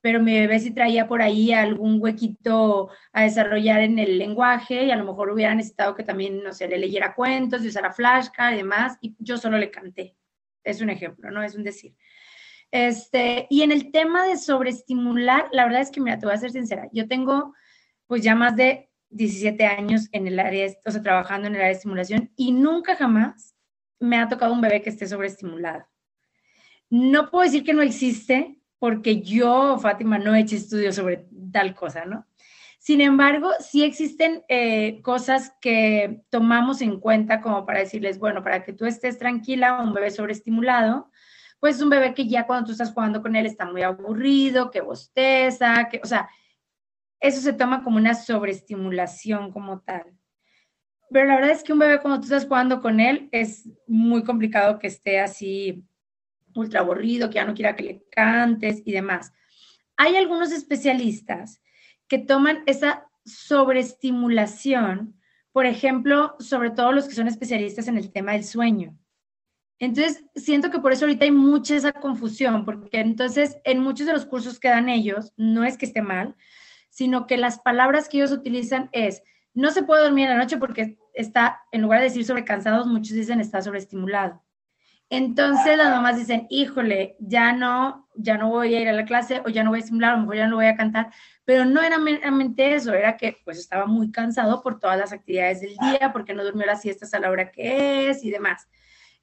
[0.00, 4.90] pero mi bebé sí traía por ahí algún huequito a desarrollar en el lenguaje y
[4.90, 8.54] a lo mejor hubiera necesitado que también, no sé, le leyera cuentos y usara flashcard
[8.54, 10.16] y demás, y yo solo le canté.
[10.64, 11.42] Es un ejemplo, ¿no?
[11.42, 11.94] Es un decir.
[12.72, 16.38] Este, y en el tema de sobreestimular, la verdad es que, mira, te voy a
[16.38, 17.54] ser sincera, yo tengo
[18.06, 21.72] pues ya más de 17 años en el área, o sea, trabajando en el área
[21.72, 23.54] de estimulación y nunca jamás
[23.98, 25.86] me ha tocado un bebé que esté sobreestimulado.
[26.88, 31.74] No puedo decir que no existe porque yo, Fátima, no he hecho estudios sobre tal
[31.74, 32.26] cosa, ¿no?
[32.78, 38.64] Sin embargo, sí existen eh, cosas que tomamos en cuenta como para decirles, bueno, para
[38.64, 41.10] que tú estés tranquila, un bebé sobreestimulado,
[41.60, 44.80] pues un bebé que ya cuando tú estás jugando con él está muy aburrido, que
[44.80, 46.30] bosteza, que, o sea,
[47.20, 50.04] eso se toma como una sobreestimulación como tal.
[51.10, 54.22] Pero la verdad es que un bebé cuando tú estás jugando con él es muy
[54.22, 55.84] complicado que esté así
[56.54, 59.32] ultra aburrido, que ya no quiera que le cantes y demás.
[59.96, 61.60] Hay algunos especialistas
[62.08, 65.20] que toman esa sobreestimulación,
[65.52, 68.96] por ejemplo, sobre todo los que son especialistas en el tema del sueño.
[69.78, 74.12] Entonces, siento que por eso ahorita hay mucha esa confusión, porque entonces en muchos de
[74.12, 76.36] los cursos que dan ellos, no es que esté mal,
[77.00, 79.22] sino que las palabras que ellos utilizan es,
[79.54, 83.16] no se puede dormir en la noche porque está, en lugar de decir sobrecansados, muchos
[83.16, 84.44] dicen está sobreestimulado.
[85.08, 89.40] Entonces las mamás dicen, híjole, ya no, ya no voy a ir a la clase
[89.46, 91.10] o ya no voy a estimular, a lo mejor ya no voy a cantar,
[91.46, 95.62] pero no era meramente eso, era que pues estaba muy cansado por todas las actividades
[95.62, 98.68] del día, porque no durmió las siestas a la hora que es y demás.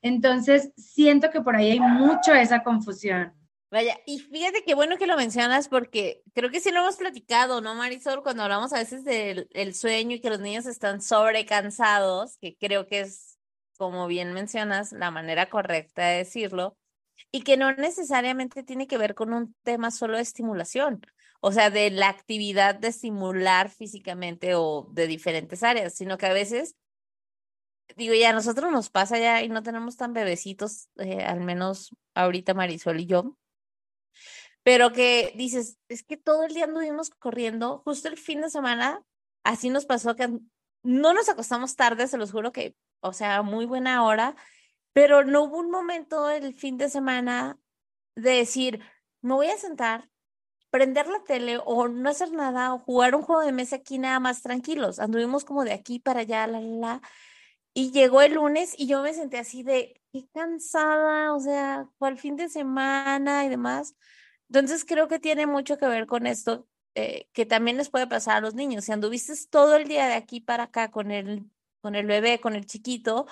[0.02, 3.34] Entonces, siento que por ahí hay mucho esa confusión.
[3.70, 7.60] Vaya, y fíjate qué bueno que lo mencionas porque creo que sí lo hemos platicado,
[7.60, 8.24] ¿no, Marisol?
[8.24, 12.88] Cuando hablamos a veces del el sueño y que los niños están sobrecansados, que creo
[12.88, 13.38] que es,
[13.78, 16.78] como bien mencionas, la manera correcta de decirlo,
[17.32, 21.02] y que no necesariamente tiene que ver con un tema solo de estimulación
[21.40, 26.34] o sea, de la actividad de estimular físicamente o de diferentes áreas, sino que a
[26.34, 26.76] veces,
[27.96, 31.96] digo, ya a nosotros nos pasa ya y no tenemos tan bebecitos, eh, al menos
[32.16, 33.38] ahorita Marisol y yo,
[34.64, 39.02] pero que dices, es que todo el día anduvimos corriendo, justo el fin de semana,
[39.44, 40.30] así nos pasó que
[40.84, 44.36] no nos acostamos tarde, se los juro que, o sea, muy buena hora,
[44.94, 47.58] pero no hubo un momento el fin de semana
[48.16, 48.82] de decir,
[49.22, 50.10] me voy a sentar,
[50.70, 54.20] prender la tele o no hacer nada o jugar un juego de mesa aquí nada
[54.20, 55.00] más tranquilos.
[55.00, 57.02] Anduvimos como de aquí para allá, la, la, la.
[57.74, 62.18] Y llegó el lunes y yo me senté así de, qué cansada, o sea, el
[62.18, 63.96] fin de semana y demás.
[64.50, 68.38] Entonces creo que tiene mucho que ver con esto, eh, que también les puede pasar
[68.38, 68.86] a los niños.
[68.86, 71.50] Si anduviste todo el día de aquí para acá con el,
[71.82, 73.28] con el bebé, con el chiquito,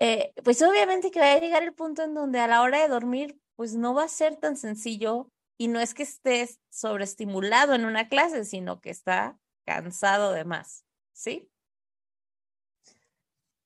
[0.00, 2.88] eh, pues obviamente que va a llegar el punto en donde a la hora de
[2.88, 7.84] dormir, pues no va a ser tan sencillo y no es que estés sobreestimulado en
[7.84, 11.48] una clase, sino que está cansado de más, ¿sí?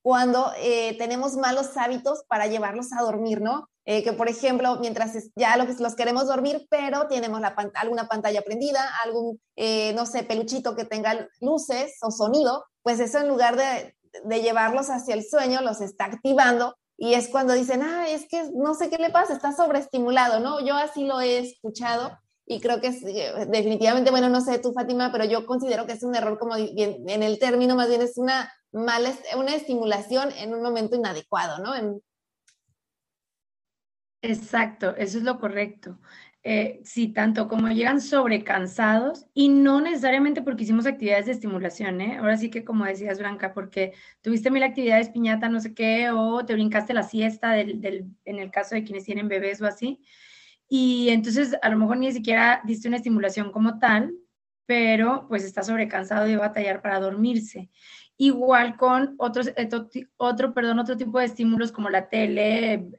[0.08, 3.68] Cuando eh, tenemos malos hábitos para llevarlos a dormir, ¿no?
[3.84, 8.40] Eh, que por ejemplo, mientras ya los, los queremos dormir, pero tenemos la, alguna pantalla
[8.40, 13.56] prendida, algún, eh, no sé, peluchito que tenga luces o sonido, pues eso en lugar
[13.56, 13.94] de,
[14.24, 18.50] de llevarlos hacia el sueño, los está activando y es cuando dicen, ah, es que
[18.54, 20.64] no sé qué le pasa, está sobreestimulado, ¿no?
[20.64, 22.12] Yo así lo he escuchado
[22.46, 25.92] y creo que es, eh, definitivamente, bueno, no sé tú, Fátima, pero yo considero que
[25.92, 30.30] es un error como bien, en el término, más bien es una mala, una estimulación
[30.32, 32.00] en un momento inadecuado, ¿no?
[34.22, 35.98] Exacto, eso es lo correcto.
[36.44, 42.16] Eh, sí, tanto como llegan sobrecansados y no necesariamente porque hicimos actividades de estimulación, ¿eh?
[42.18, 46.44] Ahora sí que como decías, Blanca, porque tuviste mil actividades piñata, no sé qué, o
[46.46, 50.00] te brincaste la siesta del, en el caso de quienes tienen bebés o así.
[50.68, 54.14] Y entonces a lo mejor ni siquiera diste una estimulación como tal,
[54.66, 57.70] pero pues está sobrecansado y va a batallar para dormirse.
[58.20, 59.50] Igual con otros,
[60.16, 62.90] otro, perdón, otro tipo de estímulos como la tele, eh,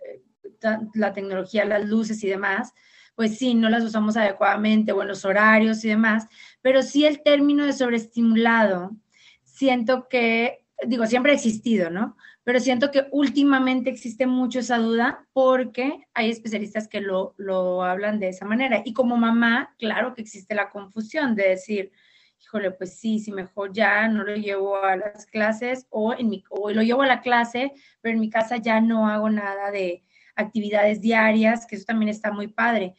[0.94, 2.74] la tecnología, las luces y demás,
[3.16, 6.26] pues sí, no las usamos adecuadamente o los horarios y demás,
[6.62, 8.96] pero sí el término de sobreestimulado,
[9.44, 12.16] siento que, digo, siempre ha existido, ¿no?
[12.46, 18.22] Pero siento que últimamente existe mucho esa duda porque hay especialistas que lo, lo hablan
[18.22, 18.82] de esa manera.
[18.86, 21.92] Y como mamá, claro que existe la confusión de decir,
[22.42, 26.44] híjole, pues sí, si mejor ya no lo llevo a las clases o, en mi,
[26.50, 30.04] o lo llevo a la clase, pero en mi casa ya no hago nada de,
[30.40, 32.96] actividades diarias, que eso también está muy padre.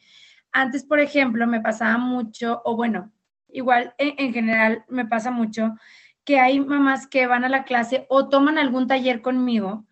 [0.51, 3.11] Antes, por ejemplo, me pasaba mucho, o bueno,
[3.49, 5.75] igual en, general me pasa mucho,
[6.23, 9.87] que hay mamás que van a la clase o toman algún taller conmigo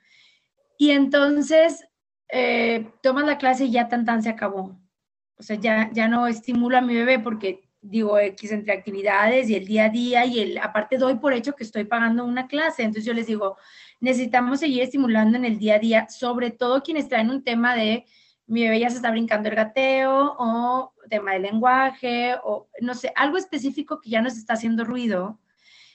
[0.77, 1.87] y entonces
[2.29, 4.79] eh, la clase y ya tan tan se acabó.
[5.37, 9.55] O sea, ya, ya no estimulo a mi bebé porque digo X entre actividades y
[9.55, 12.83] el día a día y el, aparte doy por hecho que estoy pagando una clase.
[12.83, 13.57] Entonces yo les digo,
[13.99, 18.05] necesitamos seguir estimulando en el día a día, sobre todo quienes traen un tema de
[18.47, 23.13] mi bebé ya se está brincando el gateo o tema de lenguaje o no sé,
[23.15, 25.39] algo específico que ya nos está haciendo ruido.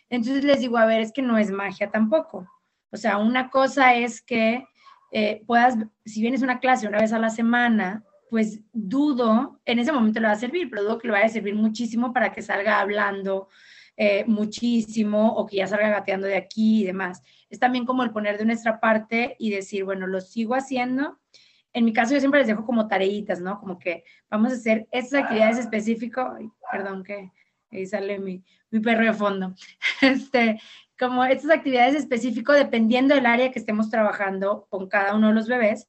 [0.09, 2.49] Entonces les digo, a ver, es que no es magia tampoco.
[2.91, 4.65] O sea, una cosa es que
[5.11, 9.93] eh, puedas, si vienes una clase una vez a la semana, pues dudo, en ese
[9.93, 12.43] momento le va a servir, pero dudo que le vaya a servir muchísimo para que
[12.43, 13.49] salga hablando
[13.97, 17.23] eh, muchísimo o que ya salga gateando de aquí y demás
[17.55, 21.21] es también como el poner de nuestra parte y decir, bueno, lo sigo haciendo.
[21.73, 23.61] En mi caso yo siempre les dejo como tareitas, ¿no?
[23.61, 26.33] Como que vamos a hacer estas actividades específicas,
[26.73, 27.31] perdón que
[27.71, 29.55] ahí sale mi, mi perro de fondo,
[30.03, 30.61] este,
[30.99, 35.47] como estas actividades específicas dependiendo del área que estemos trabajando con cada uno de los
[35.47, 35.89] bebés.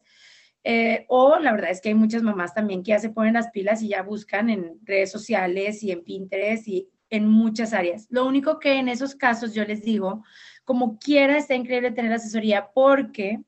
[0.68, 3.52] Eh, o la verdad es que hay muchas mamás también que ya se ponen las
[3.52, 8.08] pilas y ya buscan en redes sociales y en Pinterest y en muchas áreas.
[8.10, 10.24] Lo único que en esos casos yo les digo
[10.64, 13.42] como quiera, está increíble tener asesoría porque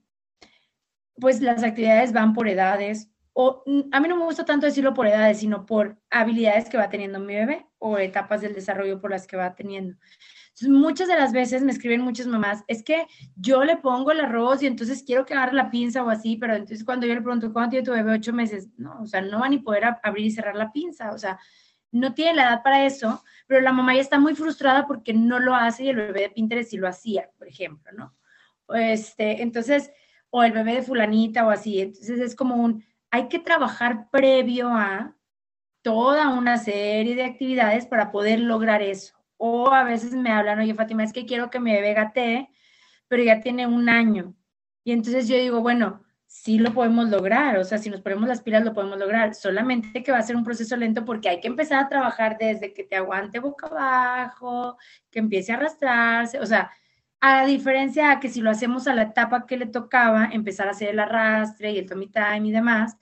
[1.15, 4.93] pues las actividades van por edades o mm, a mí no me gusta tanto decirlo
[4.93, 9.11] por edades, sino por habilidades que va teniendo mi bebé o etapas del desarrollo por
[9.11, 9.95] las que va teniendo.
[10.61, 14.63] Muchas de las veces me escriben muchas mamás, es que yo le pongo el arroz
[14.63, 17.53] y entonces quiero que agarre la pinza o así, pero entonces cuando yo le pregunto,
[17.53, 18.13] ¿cuánto tiene tu bebé?
[18.13, 18.69] Ocho meses.
[18.77, 21.39] No, o sea, no va ni poder abrir y cerrar la pinza, o sea,
[21.91, 25.39] no tiene la edad para eso, pero la mamá ya está muy frustrada porque no
[25.39, 28.15] lo hace y el bebé de Pinterest sí lo hacía, por ejemplo, ¿no?
[28.75, 29.91] Este, entonces,
[30.29, 34.69] o el bebé de fulanita o así, entonces es como un, hay que trabajar previo
[34.69, 35.15] a
[35.81, 39.16] toda una serie de actividades para poder lograr eso.
[39.37, 42.49] O a veces me hablan, oye Fátima, es que quiero que mi bebé gatee,
[43.07, 44.35] pero ya tiene un año.
[44.83, 48.41] Y entonces yo digo, bueno, sí lo podemos lograr, o sea, si nos ponemos las
[48.41, 51.47] pilas lo podemos lograr, solamente que va a ser un proceso lento porque hay que
[51.47, 54.77] empezar a trabajar desde que te aguante boca abajo,
[55.09, 56.71] que empiece a arrastrarse, o sea,
[57.19, 60.71] a diferencia de que si lo hacemos a la etapa que le tocaba, empezar a
[60.71, 62.97] hacer el arrastre y el tummy time y demás,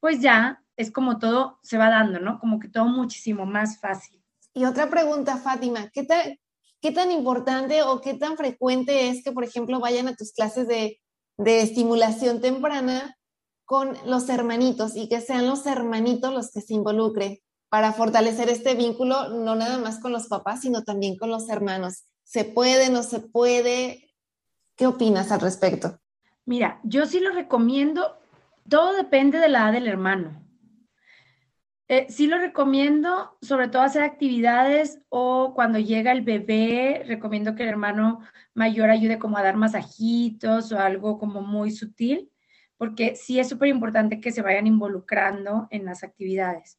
[0.00, 2.38] pues ya es como todo se va dando, ¿no?
[2.38, 4.17] Como que todo muchísimo más fácil.
[4.58, 6.36] Y otra pregunta, Fátima, ¿qué tan,
[6.80, 10.66] qué tan importante o qué tan frecuente es que, por ejemplo, vayan a tus clases
[10.66, 11.00] de,
[11.36, 13.16] de estimulación temprana
[13.64, 17.38] con los hermanitos y que sean los hermanitos los que se involucren
[17.68, 22.06] para fortalecer este vínculo, no nada más con los papás, sino también con los hermanos?
[22.24, 24.10] ¿Se puede, no se puede?
[24.74, 26.00] ¿Qué opinas al respecto?
[26.46, 28.18] Mira, yo sí lo recomiendo,
[28.68, 30.47] todo depende de la edad del hermano.
[31.90, 37.62] Eh, sí lo recomiendo, sobre todo hacer actividades o cuando llega el bebé, recomiendo que
[37.62, 38.20] el hermano
[38.52, 42.30] mayor ayude como a dar masajitos o algo como muy sutil,
[42.76, 46.78] porque sí es súper importante que se vayan involucrando en las actividades.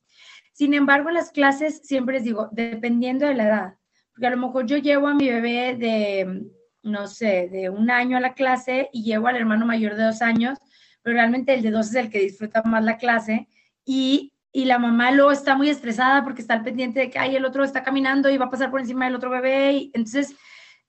[0.53, 3.73] Sin embargo, en las clases siempre les digo, dependiendo de la edad,
[4.11, 6.43] porque a lo mejor yo llevo a mi bebé de,
[6.83, 10.21] no sé, de un año a la clase y llevo al hermano mayor de dos
[10.21, 10.59] años,
[11.01, 13.47] pero realmente el de dos es el que disfruta más la clase
[13.85, 17.35] y y la mamá luego está muy estresada porque está al pendiente de que, ay,
[17.35, 19.73] el otro está caminando y va a pasar por encima del otro bebé.
[19.73, 20.35] Y entonces,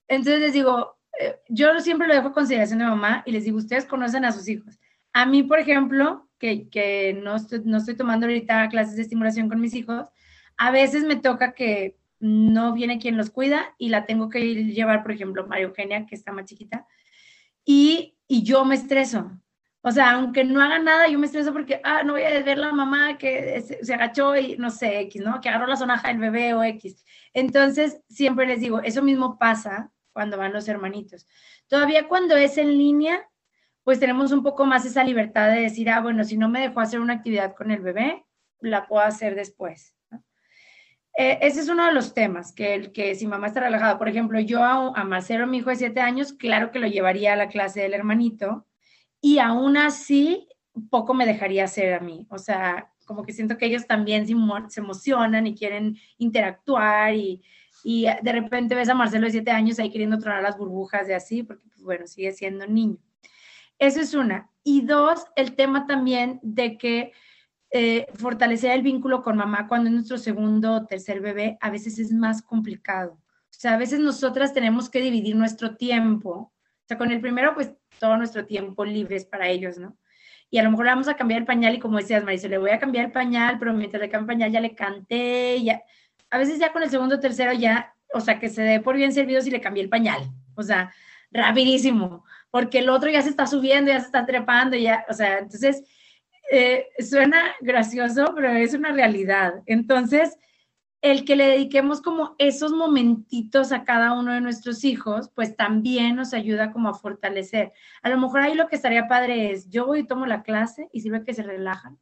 [0.08, 3.58] entonces les digo, eh, yo siempre lo dejo a consideración de mamá y les digo,
[3.58, 4.78] ustedes conocen a sus hijos.
[5.12, 9.48] A mí, por ejemplo, que, que no, estoy, no estoy tomando ahorita clases de estimulación
[9.48, 10.06] con mis hijos,
[10.56, 15.02] a veces me toca que no viene quien los cuida y la tengo que llevar,
[15.02, 16.86] por ejemplo, María Eugenia, que está más chiquita,
[17.64, 19.30] y, y yo me estreso
[19.82, 22.58] o sea, aunque no haga nada, yo me estreso porque, ah, no voy a ver
[22.58, 25.40] la mamá que se, agachó y no sé, X, ¿no?
[25.40, 27.02] Que agarró la sonaja del bebé o X.
[27.32, 31.26] Entonces, siempre les digo, eso mismo pasa cuando van los hermanitos.
[31.66, 33.26] Todavía cuando es en línea,
[33.82, 36.80] pues tenemos un poco más esa libertad de decir, ah, bueno, si no me dejó
[36.80, 38.26] hacer una actividad con el bebé,
[38.60, 39.94] la puedo hacer después.
[41.16, 44.40] Eh, ese es uno de los temas, que, que si mamá está relajada, por ejemplo,
[44.40, 47.48] yo a, a Marcelo, mi hijo de siete años, claro que lo llevaría a la
[47.48, 48.66] clase del hermanito,
[49.20, 50.48] y aún así
[50.88, 52.26] poco me dejaría hacer a mí.
[52.30, 57.42] O sea, como que siento que ellos también se, emocionan y quieren interactuar y,
[57.82, 61.14] y, de repente ves a Marcelo de siete años ahí queriendo tronar las burbujas de
[61.14, 62.98] así, porque pues, bueno, sigue siendo niño.
[63.78, 64.50] Eso es una.
[64.62, 67.12] Y dos, el tema también de que
[67.72, 71.98] eh, fortalecer el vínculo con mamá cuando es nuestro segundo o tercer bebé a veces
[71.98, 73.12] es más complicado.
[73.12, 76.30] O sea, a veces nosotras tenemos que dividir nuestro tiempo.
[76.30, 76.52] O
[76.86, 79.96] sea, con el primero, pues todo nuestro tiempo libre es para ellos, ¿no?
[80.50, 82.58] Y a lo mejor le vamos a cambiar el pañal y como decías, Marisol, le
[82.58, 85.82] voy a cambiar el pañal, pero mientras le cambio el pañal ya le canté, ya,
[86.30, 88.96] a veces ya con el segundo o tercero ya, o sea, que se dé por
[88.96, 90.22] bien servido si le cambié el pañal,
[90.56, 90.92] o sea,
[91.30, 95.38] rapidísimo, porque el otro ya se está subiendo, ya se está trepando, ya, o sea,
[95.38, 95.84] entonces,
[96.50, 99.62] eh, suena gracioso, pero es una realidad.
[99.66, 100.36] Entonces,
[101.02, 106.16] el que le dediquemos como esos momentitos a cada uno de nuestros hijos, pues también
[106.16, 107.72] nos ayuda como a fortalecer.
[108.02, 110.88] A lo mejor ahí lo que estaría padre es, yo voy y tomo la clase
[110.92, 111.98] y sirve que se relajan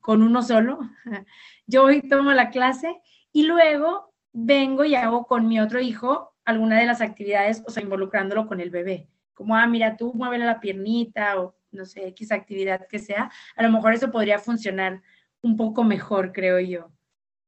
[0.00, 0.80] con uno solo.
[1.66, 3.00] Yo voy y tomo la clase
[3.32, 7.84] y luego vengo y hago con mi otro hijo alguna de las actividades, o sea,
[7.84, 9.08] involucrándolo con el bebé.
[9.32, 13.30] Como, ah, mira, tú muévele la piernita o no sé, X actividad que sea.
[13.56, 15.02] A lo mejor eso podría funcionar
[15.40, 16.90] un poco mejor, creo yo.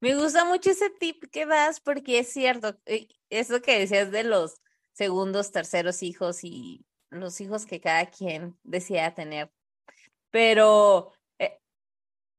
[0.05, 4.22] Me gusta mucho ese tip que das porque es cierto, eh, eso que decías de
[4.22, 4.61] los
[4.92, 9.50] segundos, terceros hijos y los hijos que cada quien desea tener.
[10.28, 11.59] Pero eh,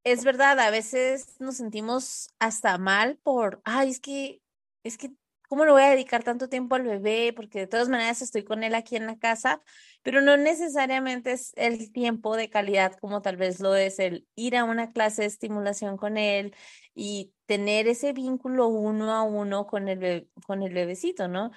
[0.04, 4.44] es verdad, a veces nos sentimos hasta mal por, ay, es que,
[4.84, 5.16] es que
[5.50, 7.34] ¿cómo le voy a dedicar tanto tiempo al bebé?
[7.36, 9.64] Porque de todas maneras estoy con él aquí en la casa,
[10.04, 14.56] pero no necesariamente es el tiempo de calidad como tal vez lo es el ir
[14.56, 16.56] a una clase de estimulación con él
[16.94, 21.52] y tener ese vínculo uno a uno con el, con el bebecito, ¿no?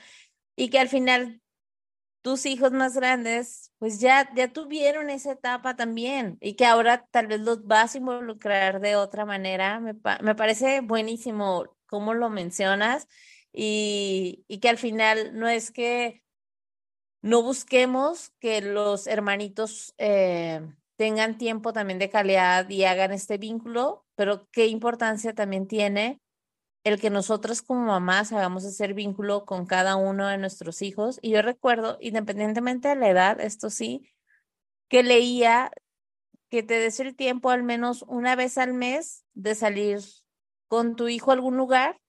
[0.56, 1.40] Y que al final
[2.22, 7.26] tus hijos más grandes, pues ya, ya tuvieron esa etapa también y que ahora tal
[7.28, 9.80] vez los vas a involucrar de otra manera.
[9.80, 13.08] Me, me parece buenísimo cómo lo mencionas
[13.52, 16.22] y, que al final no es que
[17.22, 20.60] no busquemos que los hermanitos eh,
[20.96, 26.20] tengan tiempo también de calidad y hagan este vínculo, pero qué importancia también tiene
[26.82, 31.20] el que nosotros como mamás hagamos ese vínculo con cada uno de nuestros hijos.
[31.22, 34.12] Y yo recuerdo, independientemente de la edad, esto sí,
[34.88, 35.70] que leía
[36.50, 40.00] que te des el tiempo al menos una vez al mes de salir
[40.66, 42.00] con tu hijo a algún lugar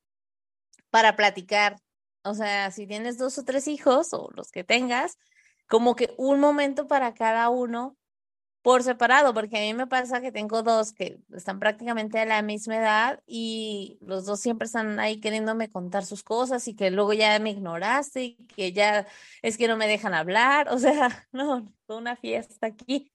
[0.90, 1.78] para platicar.
[2.24, 5.20] O sea, si tienes dos o tres hijos o los que tengas,
[5.68, 7.99] como que un momento para cada uno
[8.62, 12.42] por separado, porque a mí me pasa que tengo dos que están prácticamente a la
[12.42, 17.14] misma edad y los dos siempre están ahí queriéndome contar sus cosas y que luego
[17.14, 19.08] ya me ignoraste y que ya
[19.42, 23.12] es que no me dejan hablar, o sea, no, fue una fiesta aquí.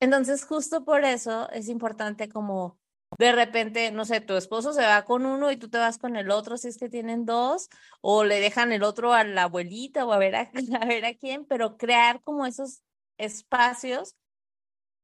[0.00, 2.78] Entonces, justo por eso es importante como
[3.18, 6.16] de repente, no sé, tu esposo se va con uno y tú te vas con
[6.16, 7.68] el otro si es que tienen dos,
[8.00, 10.50] o le dejan el otro a la abuelita o a ver a,
[10.80, 12.82] a ver a quién, pero crear como esos
[13.16, 14.14] espacios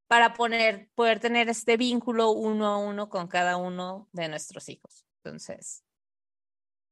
[0.06, 5.04] para poner, poder tener este vínculo uno a uno con cada uno de nuestros hijos.
[5.22, 5.84] Entonces,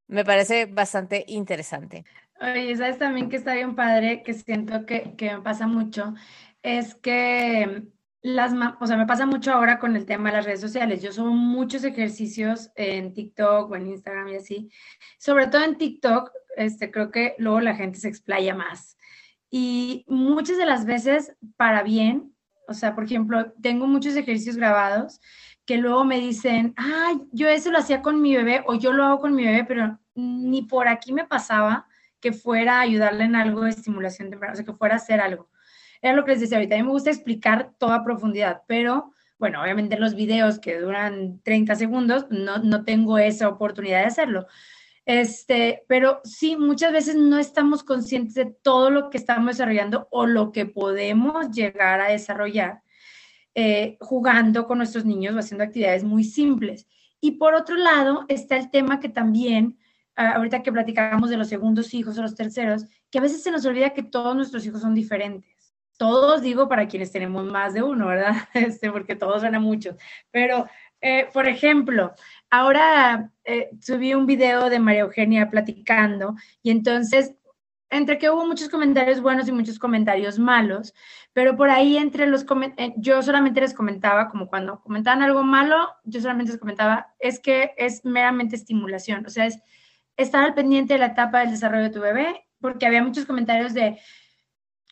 [0.08, 2.04] me parece bastante interesante.
[2.40, 6.14] Oye, sabes también que está bien padre, que siento que, que me pasa mucho,
[6.62, 7.84] es que
[8.22, 11.02] las, o sea, me pasa mucho ahora con el tema de las redes sociales.
[11.02, 14.70] Yo subo muchos ejercicios en TikTok o en Instagram y así.
[15.18, 18.96] Sobre todo en TikTok, este, creo que luego la gente se explaya más.
[19.50, 22.34] Y muchas de las veces para bien,
[22.72, 25.20] o sea, por ejemplo, tengo muchos ejercicios grabados
[25.64, 29.04] que luego me dicen, ay, yo eso lo hacía con mi bebé o yo lo
[29.04, 31.86] hago con mi bebé, pero ni por aquí me pasaba
[32.20, 35.20] que fuera a ayudarle en algo de estimulación temprana, o sea, que fuera a hacer
[35.20, 35.48] algo.
[36.00, 39.60] Era lo que les decía ahorita, a mí me gusta explicar toda profundidad, pero bueno,
[39.60, 44.46] obviamente los videos que duran 30 segundos, no, no tengo esa oportunidad de hacerlo.
[45.12, 50.24] Este, pero sí, muchas veces no estamos conscientes de todo lo que estamos desarrollando o
[50.24, 52.80] lo que podemos llegar a desarrollar
[53.54, 56.88] eh, jugando con nuestros niños o haciendo actividades muy simples.
[57.20, 59.78] Y por otro lado, está el tema que también,
[60.16, 63.50] ah, ahorita que platicábamos de los segundos hijos o los terceros, que a veces se
[63.50, 65.74] nos olvida que todos nuestros hijos son diferentes.
[65.98, 68.32] Todos digo para quienes tenemos más de uno, ¿verdad?
[68.54, 69.94] Este, porque todos son a muchos.
[70.30, 70.66] Pero,
[71.02, 72.14] eh, por ejemplo,
[72.48, 77.34] ahora eh, subí un video de María Eugenia platicando y entonces
[77.90, 80.94] entre que hubo muchos comentarios buenos y muchos comentarios malos,
[81.34, 85.42] pero por ahí entre los comentarios, eh, yo solamente les comentaba, como cuando comentaban algo
[85.42, 89.58] malo, yo solamente les comentaba, es que es meramente estimulación, o sea, es
[90.16, 93.74] estar al pendiente de la etapa del desarrollo de tu bebé, porque había muchos comentarios
[93.74, 93.98] de,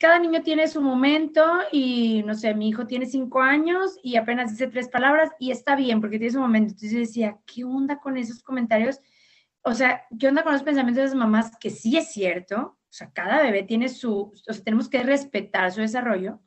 [0.01, 4.51] cada niño tiene su momento y, no sé, mi hijo tiene cinco años y apenas
[4.51, 6.73] dice tres palabras y está bien porque tiene su momento.
[6.73, 8.99] Entonces yo decía, ¿qué onda con esos comentarios?
[9.63, 11.53] O sea, ¿qué onda con los pensamientos de las mamás?
[11.59, 15.71] Que sí es cierto, o sea, cada bebé tiene su, o sea, tenemos que respetar
[15.71, 16.41] su desarrollo,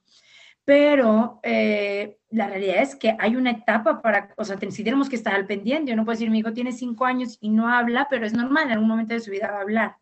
[0.66, 5.16] pero eh, la realidad es que hay una etapa para, o sea, si tenemos que
[5.16, 5.92] estar al pendiente.
[5.92, 8.66] Yo no puedo decir, mi hijo tiene cinco años y no habla, pero es normal,
[8.66, 9.98] en algún momento de su vida va a hablar.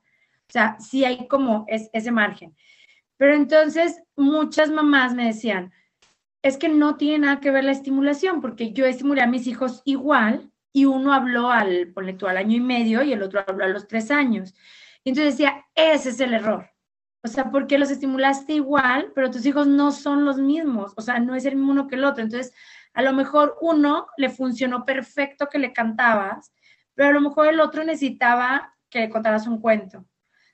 [0.47, 2.55] O sea, sí hay como es, ese margen.
[3.21, 5.71] Pero entonces muchas mamás me decían,
[6.41, 9.83] es que no tiene nada que ver la estimulación, porque yo estimulé a mis hijos
[9.85, 13.63] igual y uno habló al, ponle tú, al año y medio y el otro habló
[13.63, 14.55] a los tres años.
[15.03, 16.71] Y entonces decía, ese es el error.
[17.23, 20.91] O sea, porque los estimulaste igual, pero tus hijos no son los mismos.
[20.97, 22.23] O sea, no es el mismo uno que el otro.
[22.23, 22.55] Entonces,
[22.95, 26.51] a lo mejor uno le funcionó perfecto que le cantabas,
[26.95, 30.07] pero a lo mejor el otro necesitaba que le contaras un cuento.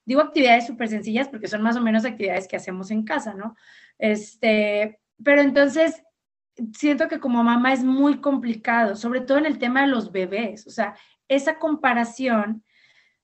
[0.08, 3.58] Digo actividades súper sencillas porque son más o menos actividades que hacemos en casa, ¿no?
[4.00, 6.02] Este, pero entonces
[6.72, 10.66] siento que como mamá es muy complicado, sobre todo en el tema de los bebés.
[10.66, 10.96] O sea,
[11.28, 12.64] esa comparación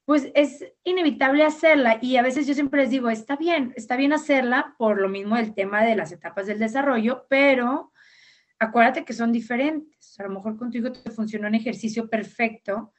[0.03, 4.11] pues es inevitable hacerla y a veces yo siempre les digo, está bien, está bien
[4.11, 7.93] hacerla por lo mismo del tema de las etapas del desarrollo, pero
[8.59, 10.19] acuérdate que son diferentes.
[10.19, 12.91] A lo mejor contigo te funcionó un ejercicio perfecto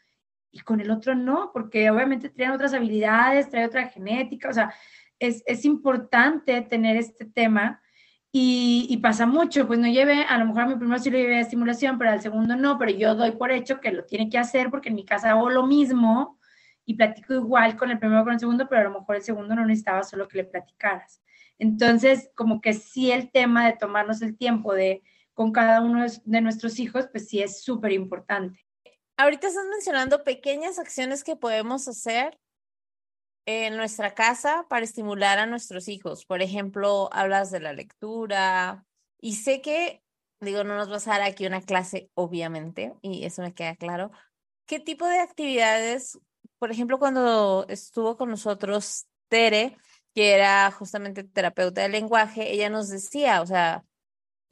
[0.55, 4.73] y con el otro no, porque obviamente traen otras habilidades, trae otra genética, o sea,
[5.19, 7.83] es, es importante tener este tema
[8.31, 11.19] y, y, pasa mucho, pues no lleve, a lo mejor a mi primero sí lo
[11.19, 14.29] llevé a estimulación, pero al segundo no, pero yo doy por hecho que lo tiene
[14.29, 16.39] que hacer porque en mi casa hago lo mismo
[16.85, 19.57] y platico igual con el primero con el segundo, pero a lo mejor el segundo
[19.57, 21.21] no necesitaba solo que le platicaras.
[21.59, 25.03] Entonces, como que sí el tema de tomarnos el tiempo de
[25.33, 28.64] con cada uno de nuestros hijos, pues sí es súper importante.
[29.17, 32.39] Ahorita estás mencionando pequeñas acciones que podemos hacer
[33.47, 36.25] en nuestra casa para estimular a nuestros hijos.
[36.25, 38.85] Por ejemplo, hablas de la lectura
[39.21, 40.03] y sé que,
[40.41, 44.11] digo, no nos vas a dar aquí una clase, obviamente, y eso me queda claro.
[44.67, 46.19] ¿Qué tipo de actividades
[46.59, 49.77] por ejemplo, cuando estuvo con nosotros Tere,
[50.15, 53.85] que era justamente terapeuta del lenguaje, ella nos decía, o sea,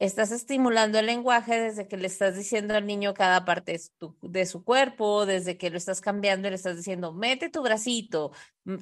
[0.05, 3.79] estás estimulando el lenguaje desde que le estás diciendo al niño cada parte
[4.21, 8.31] de su cuerpo, desde que lo estás cambiando y le estás diciendo, mete tu bracito,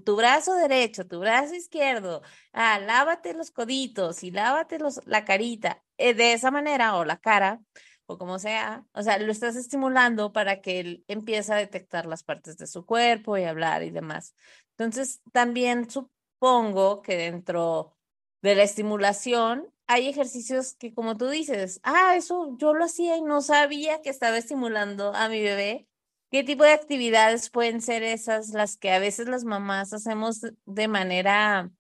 [0.04, 5.84] tu brazo derecho, tu brazo izquierdo, ah, lávate los coditos y lávate los, la carita.
[5.98, 7.62] Eh, de esa manera, o la cara,
[8.08, 12.24] o como sea, o sea, lo estás estimulando para que él empiece a detectar las
[12.24, 14.36] partes de su cuerpo y hablar y demás.
[14.72, 17.96] Entonces, también supongo que dentro
[18.42, 23.22] de la estimulación hay ejercicios que, como tú dices, ah, eso yo lo hacía y
[23.22, 25.88] no sabía que estaba estimulando a mi bebé.
[26.32, 30.88] ¿Qué tipo de actividades pueden ser esas las que a veces las mamás hacemos de
[30.88, 31.72] manera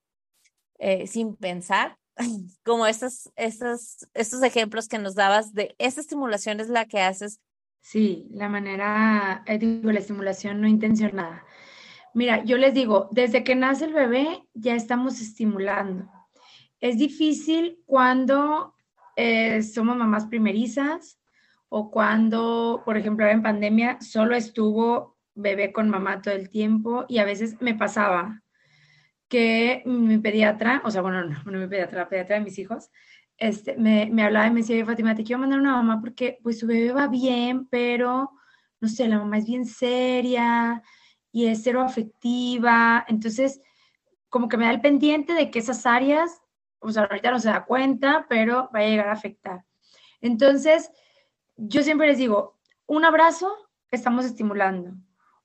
[0.80, 1.98] eh, sin pensar?
[2.64, 7.40] como estos, estos, estos ejemplos que nos dabas de esta estimulación es la que haces
[7.82, 11.44] Sí, la manera, eh, digo, la estimulación no intencionada.
[12.14, 16.10] Mira, yo les digo, desde que nace el bebé ya estamos estimulando.
[16.82, 18.76] Es difícil cuando
[19.16, 21.20] eh, somos mamás primerizas
[21.70, 27.20] o cuando, por ejemplo, en pandemia solo estuvo bebé con mamá todo el tiempo y
[27.20, 28.42] a veces me pasaba
[29.30, 32.90] que mi pediatra, o sea, bueno, no, no mi pediatra, la pediatra de mis hijos,
[33.38, 36.60] este, me, me hablaba y me decía, Fátima, te quiero mandar una mamá porque pues
[36.60, 38.32] su bebé va bien, pero
[38.82, 40.82] no sé, la mamá es bien seria
[41.32, 43.06] y es cero afectiva.
[43.08, 43.62] Entonces,
[44.30, 46.41] como que me da el pendiente de que esas áreas,
[46.82, 49.64] o sea, ahorita no se da cuenta, pero va a llegar a afectar.
[50.20, 50.92] Entonces,
[51.56, 53.52] yo siempre les digo, un abrazo,
[53.92, 54.94] estamos estimulando.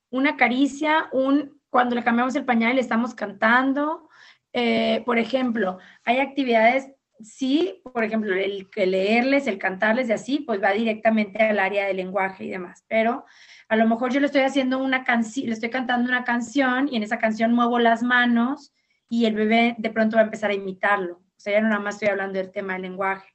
[0.09, 4.09] Una caricia, un, cuando le cambiamos el pañal, le estamos cantando.
[4.53, 6.89] Eh, por ejemplo, hay actividades
[7.21, 11.97] sí, por ejemplo, el, leerles, el cantarles y así, pues va directamente al área del
[11.97, 12.83] lenguaje y demás.
[12.87, 13.25] Pero
[13.69, 16.95] a lo mejor yo le estoy haciendo una canción, le estoy cantando una canción y
[16.95, 18.73] en esa canción muevo las manos
[19.09, 21.21] y el bebé de pronto va a empezar a imitarlo.
[21.37, 23.29] O sea, ya no nada más estoy hablando del tema del lenguaje.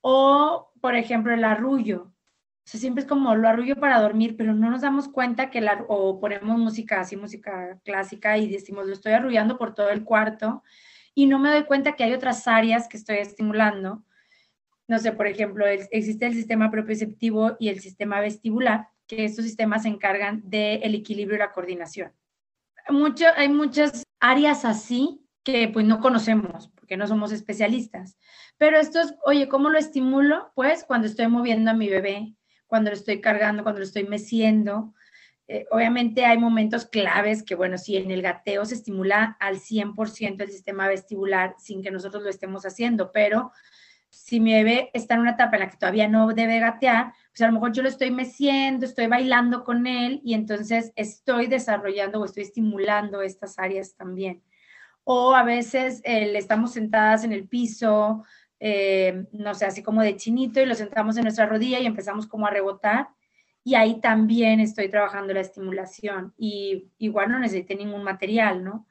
[0.00, 2.12] O, por ejemplo, el arrullo.
[2.64, 5.60] O sea, siempre es como lo arrullo para dormir, pero no nos damos cuenta que
[5.60, 10.04] la, o ponemos música así, música clásica y decimos, lo estoy arrullando por todo el
[10.04, 10.62] cuarto
[11.14, 14.04] y no me doy cuenta que hay otras áreas que estoy estimulando.
[14.86, 19.82] No sé, por ejemplo, existe el sistema propioceptivo y el sistema vestibular, que estos sistemas
[19.82, 22.12] se encargan del equilibrio y la coordinación.
[22.88, 28.18] Mucho, hay muchas áreas así que pues no conocemos porque no somos especialistas.
[28.58, 30.50] Pero esto es, oye, ¿cómo lo estimulo?
[30.56, 32.34] Pues cuando estoy moviendo a mi bebé,
[32.66, 34.92] cuando lo estoy cargando, cuando lo estoy meciendo,
[35.46, 40.42] eh, obviamente hay momentos claves que, bueno, si en el gateo se estimula al 100%
[40.42, 43.52] el sistema vestibular sin que nosotros lo estemos haciendo, pero
[44.10, 47.42] si mi bebé está en una etapa en la que todavía no debe gatear, pues
[47.42, 52.20] a lo mejor yo lo estoy meciendo, estoy bailando con él y entonces estoy desarrollando
[52.20, 54.42] o estoy estimulando estas áreas también.
[55.04, 58.24] O a veces eh, estamos sentadas en el piso,
[58.60, 62.26] eh, no sé, así como de chinito y lo sentamos en nuestra rodilla y empezamos
[62.26, 63.08] como a rebotar
[63.64, 68.86] y ahí también estoy trabajando la estimulación y igual no necesité ningún material, ¿no?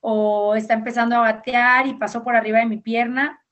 [0.00, 3.42] O está empezando a batear y pasó por arriba de mi pierna,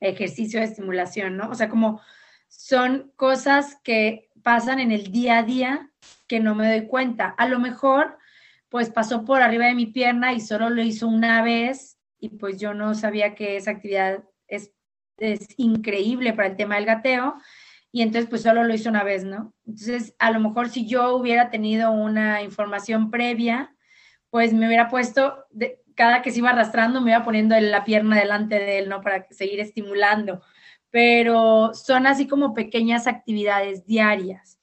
[0.00, 1.50] ejercicio de estimulación, ¿no?
[1.50, 2.00] O sea, como
[2.48, 5.90] son cosas que pasan en el día a día
[6.26, 7.28] que no me doy cuenta.
[7.28, 8.18] A lo mejor,
[8.74, 12.58] pues pasó por arriba de mi pierna y solo lo hizo una vez y pues
[12.58, 14.72] yo no sabía que esa actividad es,
[15.16, 17.36] es increíble para el tema del gateo
[17.92, 19.54] y entonces pues solo lo hizo una vez, ¿no?
[19.64, 23.72] Entonces, a lo mejor si yo hubiera tenido una información previa,
[24.28, 28.18] pues me hubiera puesto, de, cada que se iba arrastrando, me iba poniendo la pierna
[28.18, 29.02] delante de él, ¿no?
[29.02, 30.42] Para seguir estimulando.
[30.90, 34.53] Pero son así como pequeñas actividades diarias.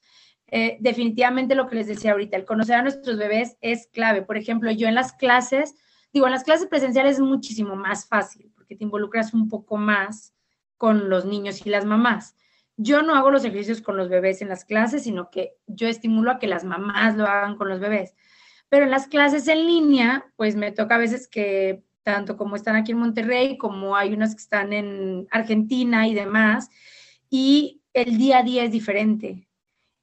[0.52, 4.22] Eh, definitivamente lo que les decía ahorita, el conocer a nuestros bebés es clave.
[4.22, 5.76] Por ejemplo, yo en las clases,
[6.14, 10.34] digo, en las clases presenciales es muchísimo más fácil porque te involucras un poco más
[10.78, 12.36] con los niños y las mamás
[12.78, 16.32] yo no hago los ejercicios con los bebés en las clases, sino que yo estimulo
[16.32, 18.16] a que las mamás lo hagan con los bebés.
[18.70, 22.76] Pero en las clases en línea, pues me toca a veces que tanto como están
[22.76, 26.70] aquí en Monterrey, como hay unas que están en Argentina y demás,
[27.30, 29.47] y el día a día es diferente.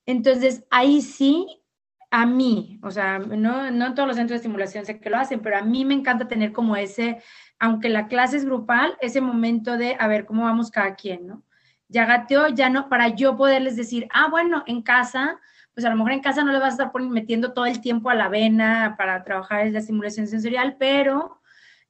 [0.08, 1.62] Entonces, ahí sí,
[2.10, 5.40] a mí, o sea, no, no todos los centros de estimulación sé que lo hacen,
[5.40, 7.22] pero a mí me encanta tener como ese,
[7.58, 11.44] aunque la clase es grupal, ese momento de a ver cómo vamos cada quien, ¿no?
[11.88, 15.40] ya gateó, ya no, para yo poderles decir, ah, bueno, en casa,
[15.74, 18.10] pues a lo mejor en casa no le vas a estar metiendo todo el tiempo
[18.10, 21.40] a la vena para trabajar en la estimulación sensorial, pero,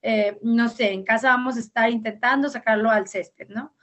[0.02, 3.74] eh, no sé, en casa vamos a estar intentando sacarlo al césped, ¿no?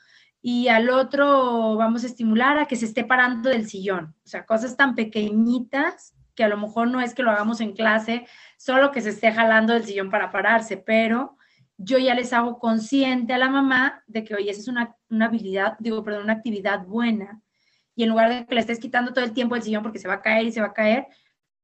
[0.47, 4.45] Y al otro vamos a estimular a que se esté parando del sillón, o sea,
[4.45, 8.91] cosas tan pequeñitas que a lo mejor no es que lo hagamos en clase, solo
[8.91, 11.35] que se esté jalando del sillón para pararse, pero
[11.77, 15.77] yo ya les hago consciente a la mamá de que, oye, esa es una, habilidad,
[15.79, 17.41] digo, perdón, una actividad buena.
[17.95, 20.07] Y en lugar de que le estés quitando todo el tiempo el sillón porque se
[20.07, 21.07] va a caer y se va a caer,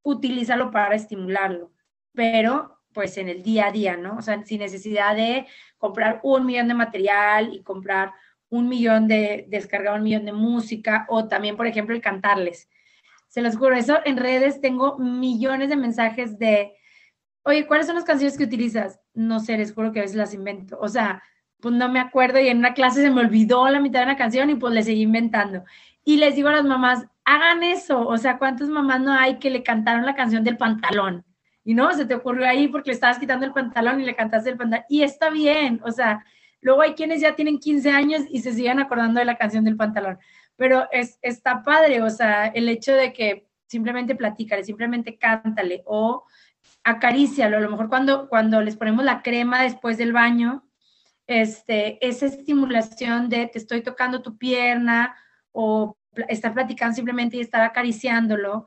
[0.02, 1.70] utilízalo para estimularlo.
[2.14, 4.16] Pero, pues en el día a día, ¿no?
[4.16, 5.46] O sea, sin necesidad de
[5.78, 8.10] comprar un millón de material y comprar
[8.52, 12.68] un millón de, descargar un millón de música o también, por ejemplo, el cantarles.
[13.28, 16.74] Se los juro, eso en redes tengo millones de mensajes de,
[17.44, 19.00] oye, ¿cuáles son las canciones que utilizas?
[19.14, 20.78] No sé, les juro que a veces las invento.
[20.82, 21.22] O sea,
[21.60, 24.18] pues no me acuerdo y en una clase se me olvidó la mitad de una
[24.18, 25.64] canción y pues le seguí inventando.
[26.04, 28.06] Y les digo a las mamás, hagan eso.
[28.06, 31.24] O sea, ¿cuántas mamás no hay que le cantaron la canción del pantalón?
[31.64, 34.50] Y no, se te ocurrió ahí porque le estabas quitando el pantalón y le cantaste
[34.50, 34.84] el pantalón.
[34.90, 36.22] Y está bien, o sea,
[36.62, 39.76] luego hay quienes ya tienen 15 años y se siguen acordando de la canción del
[39.76, 40.18] pantalón.
[40.56, 46.24] pero es, está padre, o sea, el hecho de que simplemente platícale, simplemente cántale o
[46.84, 50.64] acarícialo, a lo mejor cuando, cuando les ponemos la crema después del baño,
[51.26, 55.16] este, esa estimulación de te estoy tocando tu pierna
[55.52, 55.96] o
[56.28, 58.66] estar platicando simplemente y estar acariciándolo.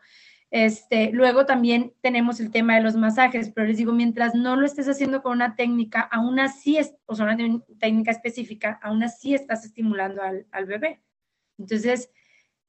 [0.56, 4.66] Este, luego también tenemos el tema de los masajes, pero les digo, mientras no lo
[4.66, 7.36] estés haciendo con una técnica, aún así, es, o sea, una
[7.78, 11.04] técnica específica, aún así estás estimulando al, al bebé.
[11.58, 12.10] Entonces,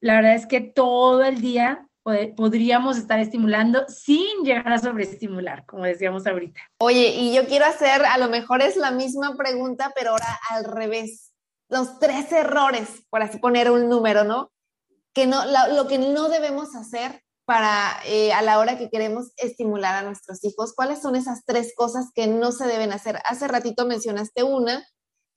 [0.01, 1.87] la verdad es que todo el día
[2.35, 6.59] podríamos estar estimulando sin llegar a sobreestimular, como decíamos ahorita.
[6.79, 10.65] Oye, y yo quiero hacer, a lo mejor es la misma pregunta, pero ahora al
[10.65, 11.31] revés.
[11.69, 14.51] Los tres errores, por así poner un número, ¿no?
[15.13, 19.95] Que no, lo, que no debemos hacer para eh, a la hora que queremos estimular
[19.95, 20.73] a nuestros hijos.
[20.75, 23.19] ¿Cuáles son esas tres cosas que no se deben hacer?
[23.23, 24.85] Hace ratito mencionaste una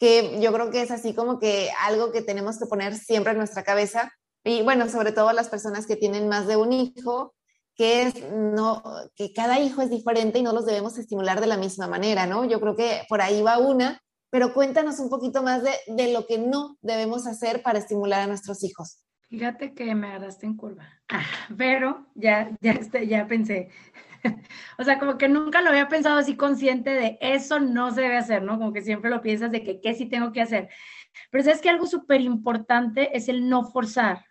[0.00, 3.38] que yo creo que es así como que algo que tenemos que poner siempre en
[3.38, 4.10] nuestra cabeza,
[4.42, 7.34] y bueno, sobre todo las personas que tienen más de un hijo,
[7.76, 8.82] que es no,
[9.14, 12.44] que cada hijo es diferente y no los debemos estimular de la misma manera, ¿no?
[12.44, 14.00] Yo creo que por ahí va una,
[14.30, 18.26] pero cuéntanos un poquito más de, de lo que no debemos hacer para estimular a
[18.26, 19.04] nuestros hijos.
[19.30, 21.22] Fíjate que me agarraste en curva, ah,
[21.56, 23.70] pero ya, ya, este, ya pensé.
[24.78, 28.16] o sea, como que nunca lo había pensado así consciente de eso no se debe
[28.16, 28.58] hacer, ¿no?
[28.58, 30.68] Como que siempre lo piensas de que qué sí tengo que hacer.
[31.30, 34.26] Pero sabes que algo súper importante es el no forzar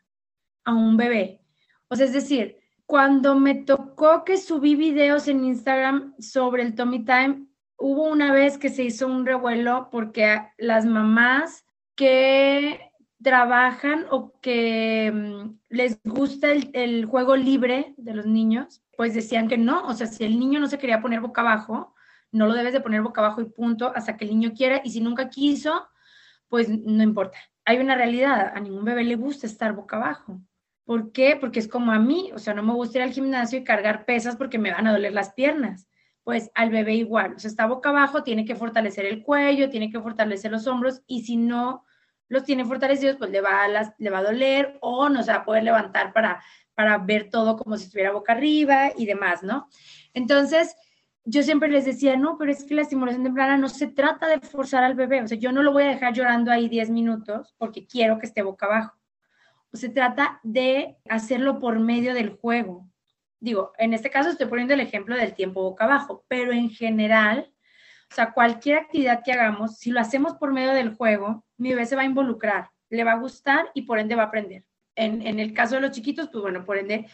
[0.66, 1.41] a un bebé.
[1.88, 7.06] O sea, es decir, cuando me tocó que subí videos en Instagram sobre el Tommy
[7.06, 7.45] Time,
[7.78, 12.89] hubo una vez que se hizo un revuelo porque las mamás que
[13.22, 19.57] trabajan o que mm, les gusta el, juego libre de los niños, pues decían que
[19.57, 21.93] no, o sea, si el niño no se quería poner boca abajo,
[22.32, 24.91] no lo debes de poner boca abajo y punto hasta que el niño quiera y
[24.91, 25.88] si nunca quiso,
[26.47, 27.38] pues no importa.
[27.65, 30.41] Hay una realidad, a ningún bebé le gusta estar boca abajo.
[30.86, 31.38] ¿Por qué?
[31.39, 34.05] Porque es como a mí, o sea, no me gusta ir al gimnasio y cargar
[34.05, 35.88] pesas porque me van a doler las piernas.
[36.24, 39.91] Pues al bebé igual, o sea, está boca abajo, tiene que fortalecer el cuello, tiene
[39.91, 41.86] que fortalecer los hombros y si no
[42.30, 45.32] los tiene fortalecidos, pues le va a, las, le va a doler o no se
[45.32, 46.41] va a poder levantar para,
[46.73, 49.67] para ver todo como si estuviera boca arriba y demás, ¿no?
[50.13, 50.75] Entonces,
[51.25, 54.39] yo siempre les decía, no, pero es que la estimulación temprana no se trata de
[54.39, 57.53] forzar al bebé, o sea, yo no lo voy a dejar llorando ahí 10 minutos
[57.57, 58.99] porque quiero que esté boca abajo
[59.73, 62.88] se trata de hacerlo por medio del juego.
[63.39, 67.53] Digo, en este caso estoy poniendo el ejemplo del tiempo boca abajo, pero en general,
[68.12, 71.86] o sea, cualquier actividad que hagamos, si lo hacemos por medio del juego, mi bebé
[71.86, 74.64] se va a involucrar, le va a gustar y por ende va a aprender.
[74.95, 77.05] En, en el caso de los chiquitos, pues bueno, por ende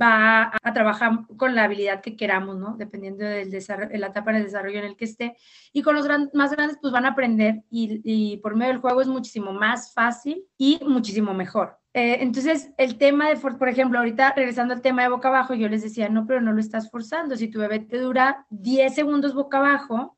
[0.00, 2.76] va a, trabajar con la habilidad que queramos, ¿no?
[2.76, 5.36] Dependiendo del de la etapa de desarrollo en el que esté.
[5.72, 9.00] Y con los más grandes, pues van a aprender y, y, por medio del juego
[9.00, 11.78] es muchísimo más fácil y muchísimo mejor.
[11.94, 15.68] Eh, entonces, el tema de, por ejemplo, ahorita regresando al tema de boca abajo, yo
[15.68, 17.36] les decía, no, pero no lo estás forzando.
[17.36, 20.17] Si tu bebé te dura 10 segundos boca abajo,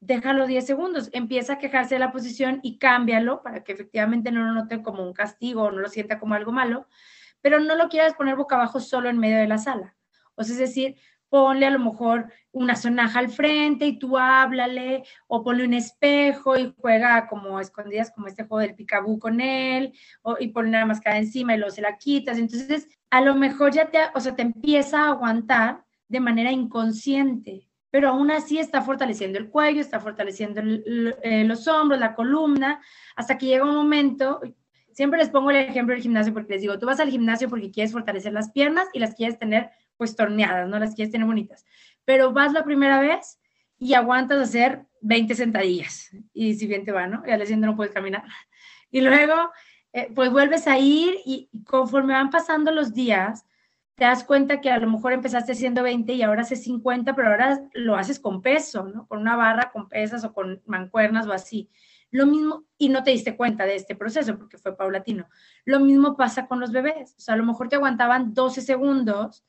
[0.00, 4.44] déjalo 10 segundos, empieza a quejarse de la posición y cámbialo para que efectivamente no
[4.44, 6.86] lo note como un castigo o no lo sienta como algo malo,
[7.40, 9.96] pero no lo quieras poner boca abajo solo en medio de la sala.
[10.34, 10.96] O sea, es decir,
[11.28, 16.56] ponle a lo mejor una sonaja al frente y tú háblale, o ponle un espejo
[16.56, 19.92] y juega como escondidas, como este juego del picabú con él,
[20.22, 22.38] o, y ponle una máscara encima y luego se la quitas.
[22.38, 27.65] Entonces, a lo mejor ya te, o sea, te empieza a aguantar de manera inconsciente,
[27.96, 30.60] pero aún así está fortaleciendo el cuello, está fortaleciendo
[31.22, 32.82] eh, los hombros, la columna,
[33.14, 34.42] hasta que llega un momento,
[34.92, 37.70] siempre les pongo el ejemplo del gimnasio porque les digo, tú vas al gimnasio porque
[37.70, 41.64] quieres fortalecer las piernas y las quieres tener pues torneadas, no las quieres tener bonitas.
[42.04, 43.40] Pero vas la primera vez
[43.78, 47.22] y aguantas hacer 20 sentadillas y si bien te va, ¿no?
[47.26, 48.24] Y al siguiente no puedes caminar.
[48.90, 49.52] Y luego,
[49.94, 53.46] eh, pues vuelves a ir y, conforme van pasando los días,
[53.96, 57.28] te das cuenta que a lo mejor empezaste haciendo 20 y ahora haces 50, pero
[57.28, 59.06] ahora lo haces con peso, ¿no?
[59.06, 61.70] Con una barra, con pesas o con mancuernas o así.
[62.10, 65.28] Lo mismo, y no te diste cuenta de este proceso porque fue paulatino.
[65.64, 67.14] Lo mismo pasa con los bebés.
[67.16, 69.44] O sea, a lo mejor te aguantaban 12 segundos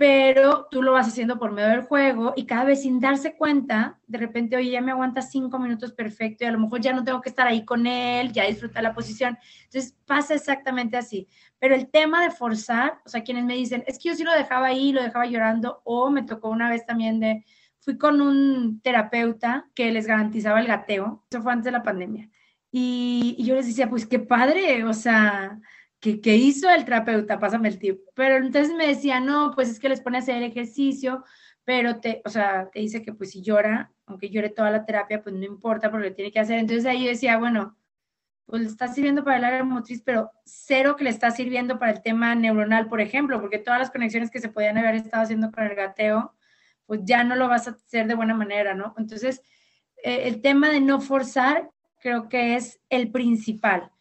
[0.00, 3.98] pero tú lo vas haciendo por medio del juego y cada vez sin darse cuenta,
[4.06, 7.04] de repente, oye, ya me aguanta cinco minutos perfecto y a lo mejor ya no
[7.04, 9.36] tengo que estar ahí con él, ya disfruta la posición.
[9.64, 11.28] Entonces pasa exactamente así.
[11.58, 14.32] Pero el tema de forzar, o sea, quienes me dicen, es que yo sí lo
[14.32, 17.44] dejaba ahí, lo dejaba llorando, o me tocó una vez también de,
[17.80, 22.30] fui con un terapeuta que les garantizaba el gateo, eso fue antes de la pandemia.
[22.72, 25.60] Y, y yo les decía, pues qué padre, o sea,
[26.00, 27.38] ¿qué, hizo el terapeuta?
[27.38, 28.00] Pásame el tip.
[28.14, 31.24] Pero entonces me decía, no, pues es que les pone a hacer ejercicio,
[31.64, 35.22] pero te, o sea, te dice que pues si llora, aunque llore toda la terapia,
[35.22, 36.58] pues no importa porque lo tiene que hacer.
[36.58, 37.76] Entonces ahí yo decía, bueno,
[38.46, 41.92] pues le está sirviendo para el área motriz, pero cero que le está sirviendo para
[41.92, 45.52] el tema neuronal, por ejemplo, porque todas las conexiones que se podían haber estado haciendo
[45.52, 46.34] con el gateo,
[46.86, 48.94] pues ya no lo vas a hacer de buena manera, ¿no?
[48.98, 49.42] Entonces,
[50.02, 51.70] eh, el tema de no forzar
[52.00, 53.92] creo que es el principal.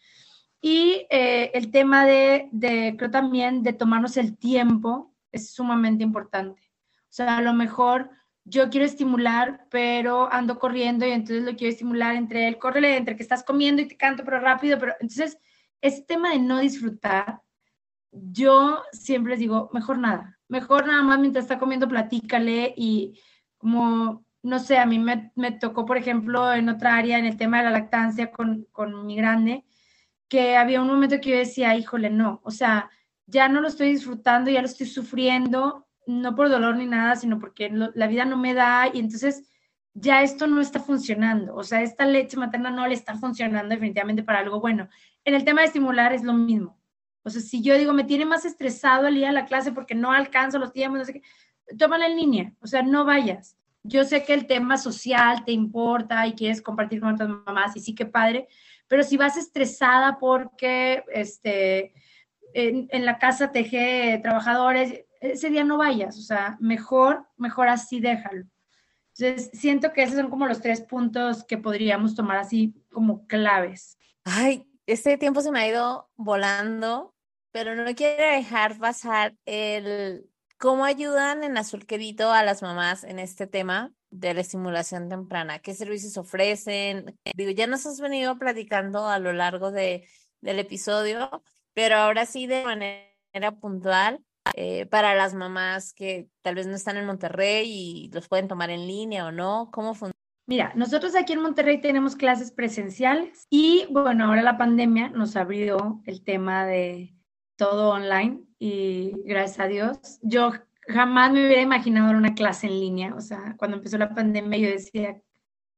[0.61, 6.61] Y eh, el tema de, de, creo también, de tomarnos el tiempo es sumamente importante.
[7.03, 8.09] O sea, a lo mejor
[8.43, 13.15] yo quiero estimular, pero ando corriendo y entonces lo quiero estimular entre el córrele, entre
[13.15, 15.37] que estás comiendo y te canto, pero rápido, pero entonces
[15.81, 17.41] ese tema de no disfrutar,
[18.11, 23.19] yo siempre les digo, mejor nada, mejor nada más mientras está comiendo, platícale y
[23.57, 27.37] como, no sé, a mí me, me tocó, por ejemplo, en otra área, en el
[27.37, 29.65] tema de la lactancia con, con mi grande,
[30.29, 32.89] que había un momento que yo decía, híjole, no, o sea,
[33.25, 37.39] ya no lo estoy disfrutando, ya lo estoy sufriendo, no por dolor ni nada, sino
[37.39, 39.49] porque la vida no me da y entonces
[39.93, 41.55] ya esto no está funcionando.
[41.55, 44.87] O sea, esta leche materna no le está funcionando definitivamente para algo bueno.
[45.25, 46.79] En el tema de estimular es lo mismo.
[47.23, 49.95] O sea, si yo digo, me tiene más estresado el día de la clase porque
[49.95, 51.23] no alcanzo los tiempos, no sé qué,
[51.77, 52.53] tómala en línea.
[52.61, 53.57] O sea, no vayas.
[53.83, 57.79] Yo sé que el tema social te importa y quieres compartir con otras mamás y
[57.79, 58.47] sí que padre,
[58.89, 61.93] pero si vas estresada porque este,
[62.53, 68.45] en, la casa teje trabajadores, ese día no vayas, o sea, mejor, mejor así déjalo.
[69.15, 73.97] Entonces, siento que esos son como los tres puntos que podríamos tomar así como claves.
[74.23, 77.13] Ay, este tiempo se me ha ido volando,
[77.51, 80.27] pero no quiero dejar pasar el
[80.57, 85.59] cómo ayudan en Azul Quedito a las mamás en este tema de la estimulación temprana.
[85.59, 87.17] ¿Qué servicios ofrecen?
[87.35, 90.07] Digo, ya nos has venido platicando a lo largo de,
[90.41, 91.43] del episodio,
[91.73, 94.23] pero ahora sí de manera puntual,
[94.55, 98.69] eh, para las mamás que tal vez no están en Monterrey y los pueden tomar
[98.69, 99.69] en línea o no?
[99.71, 100.13] ¿Cómo funciona?
[100.47, 106.01] Mira, nosotros aquí en Monterrey tenemos clases presenciales y bueno, ahora la pandemia nos abrió
[106.05, 107.13] el tema de
[107.55, 110.51] todo online y gracias a Dios, yo
[110.89, 114.59] jamás me hubiera imaginado dar una clase en línea, o sea, cuando empezó la pandemia
[114.59, 115.21] yo decía,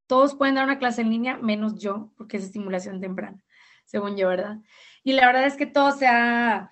[0.07, 3.43] todos pueden dar una clase en línea, menos yo, porque es estimulación temprana,
[3.85, 4.57] según yo, ¿verdad?
[5.03, 6.71] Y la verdad es que todo se ha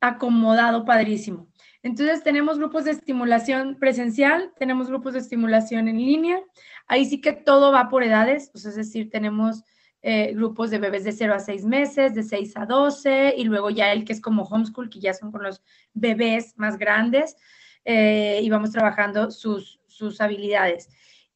[0.00, 1.48] acomodado padrísimo.
[1.82, 6.40] Entonces tenemos grupos de estimulación presencial, tenemos grupos de estimulación en línea.
[6.86, 9.62] Ahí sí que todo va por edades, es decir, tenemos
[10.04, 13.70] eh, grupos de bebés de 0 a 6 meses, de 6 a 12, y luego
[13.70, 15.62] ya el que es como homeschool, que ya son con los
[15.94, 17.36] bebés más grandes,
[17.84, 20.90] eh, y vamos trabajando sus, sus habilidades.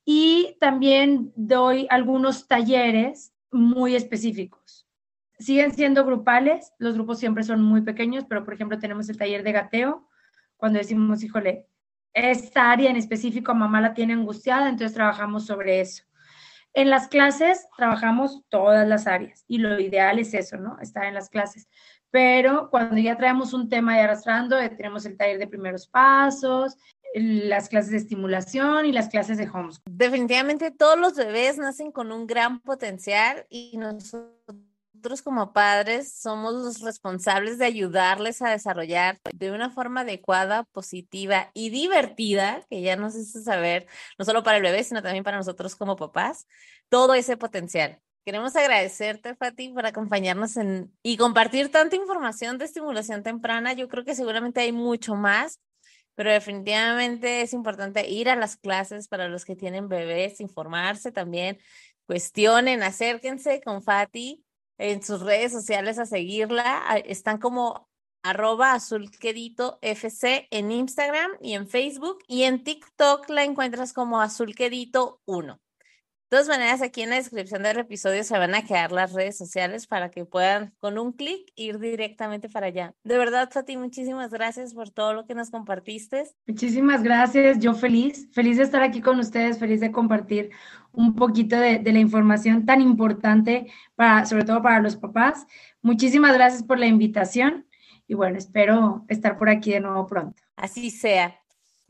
[0.04, 4.88] Y también doy algunos talleres muy específicos
[5.38, 9.42] siguen siendo grupales, los grupos siempre son muy pequeños, pero por ejemplo tenemos el taller
[9.42, 10.08] de gateo,
[10.56, 11.66] cuando decimos, híjole,
[12.12, 16.04] esta área en específico mamá la tiene angustiada, entonces trabajamos sobre eso.
[16.74, 20.78] En las clases trabajamos todas las áreas y lo ideal es eso, ¿no?
[20.80, 21.68] Estar en las clases.
[22.10, 26.76] Pero cuando ya traemos un tema de arrastrando, eh, tenemos el taller de primeros pasos,
[27.14, 29.82] las clases de estimulación y las clases de homeschool.
[29.90, 34.56] Definitivamente todos los bebés nacen con un gran potencial y nosotros
[34.98, 41.52] nosotros como padres somos los responsables de ayudarles a desarrollar de una forma adecuada, positiva
[41.54, 43.86] y divertida, que ya nos hace saber,
[44.18, 46.48] no solo para el bebé, sino también para nosotros como papás,
[46.88, 48.00] todo ese potencial.
[48.24, 53.74] Queremos agradecerte, Fati, por acompañarnos en, y compartir tanta información de estimulación temprana.
[53.74, 55.60] Yo creo que seguramente hay mucho más,
[56.16, 61.58] pero definitivamente es importante ir a las clases para los que tienen bebés, informarse también,
[62.04, 64.44] cuestionen, acérquense con Fati
[64.78, 66.96] en sus redes sociales a seguirla.
[67.04, 67.88] Están como
[68.22, 75.20] arroba azulquedito FC en Instagram y en Facebook y en TikTok la encuentras como azulquedito
[75.26, 75.60] 1.
[76.30, 79.38] De todas maneras, aquí en la descripción del episodio se van a quedar las redes
[79.38, 82.94] sociales para que puedan con un clic ir directamente para allá.
[83.02, 86.24] De verdad, Fati, muchísimas gracias por todo lo que nos compartiste.
[86.46, 90.50] Muchísimas gracias, yo feliz, feliz de estar aquí con ustedes, feliz de compartir
[90.92, 95.46] un poquito de, de la información tan importante, para, sobre todo para los papás.
[95.80, 97.66] Muchísimas gracias por la invitación
[98.06, 100.42] y bueno, espero estar por aquí de nuevo pronto.
[100.56, 101.40] Así sea.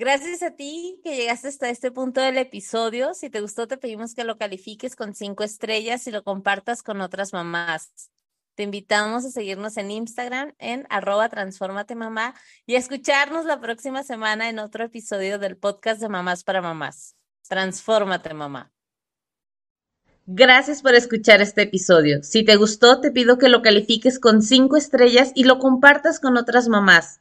[0.01, 3.14] Gracias a ti que llegaste hasta este punto del episodio.
[3.14, 7.01] Si te gustó, te pedimos que lo califiques con cinco estrellas y lo compartas con
[7.01, 8.12] otras mamás.
[8.55, 14.05] Te invitamos a seguirnos en Instagram en arroba transformate mamá y a escucharnos la próxima
[14.05, 17.16] semana en otro episodio del podcast de Mamás para Mamás.
[17.49, 18.70] Transfórmate mamá.
[20.26, 22.22] Gracias por escuchar este episodio.
[22.22, 26.36] Si te gustó, te pido que lo califiques con cinco estrellas y lo compartas con
[26.36, 27.20] otras mamás.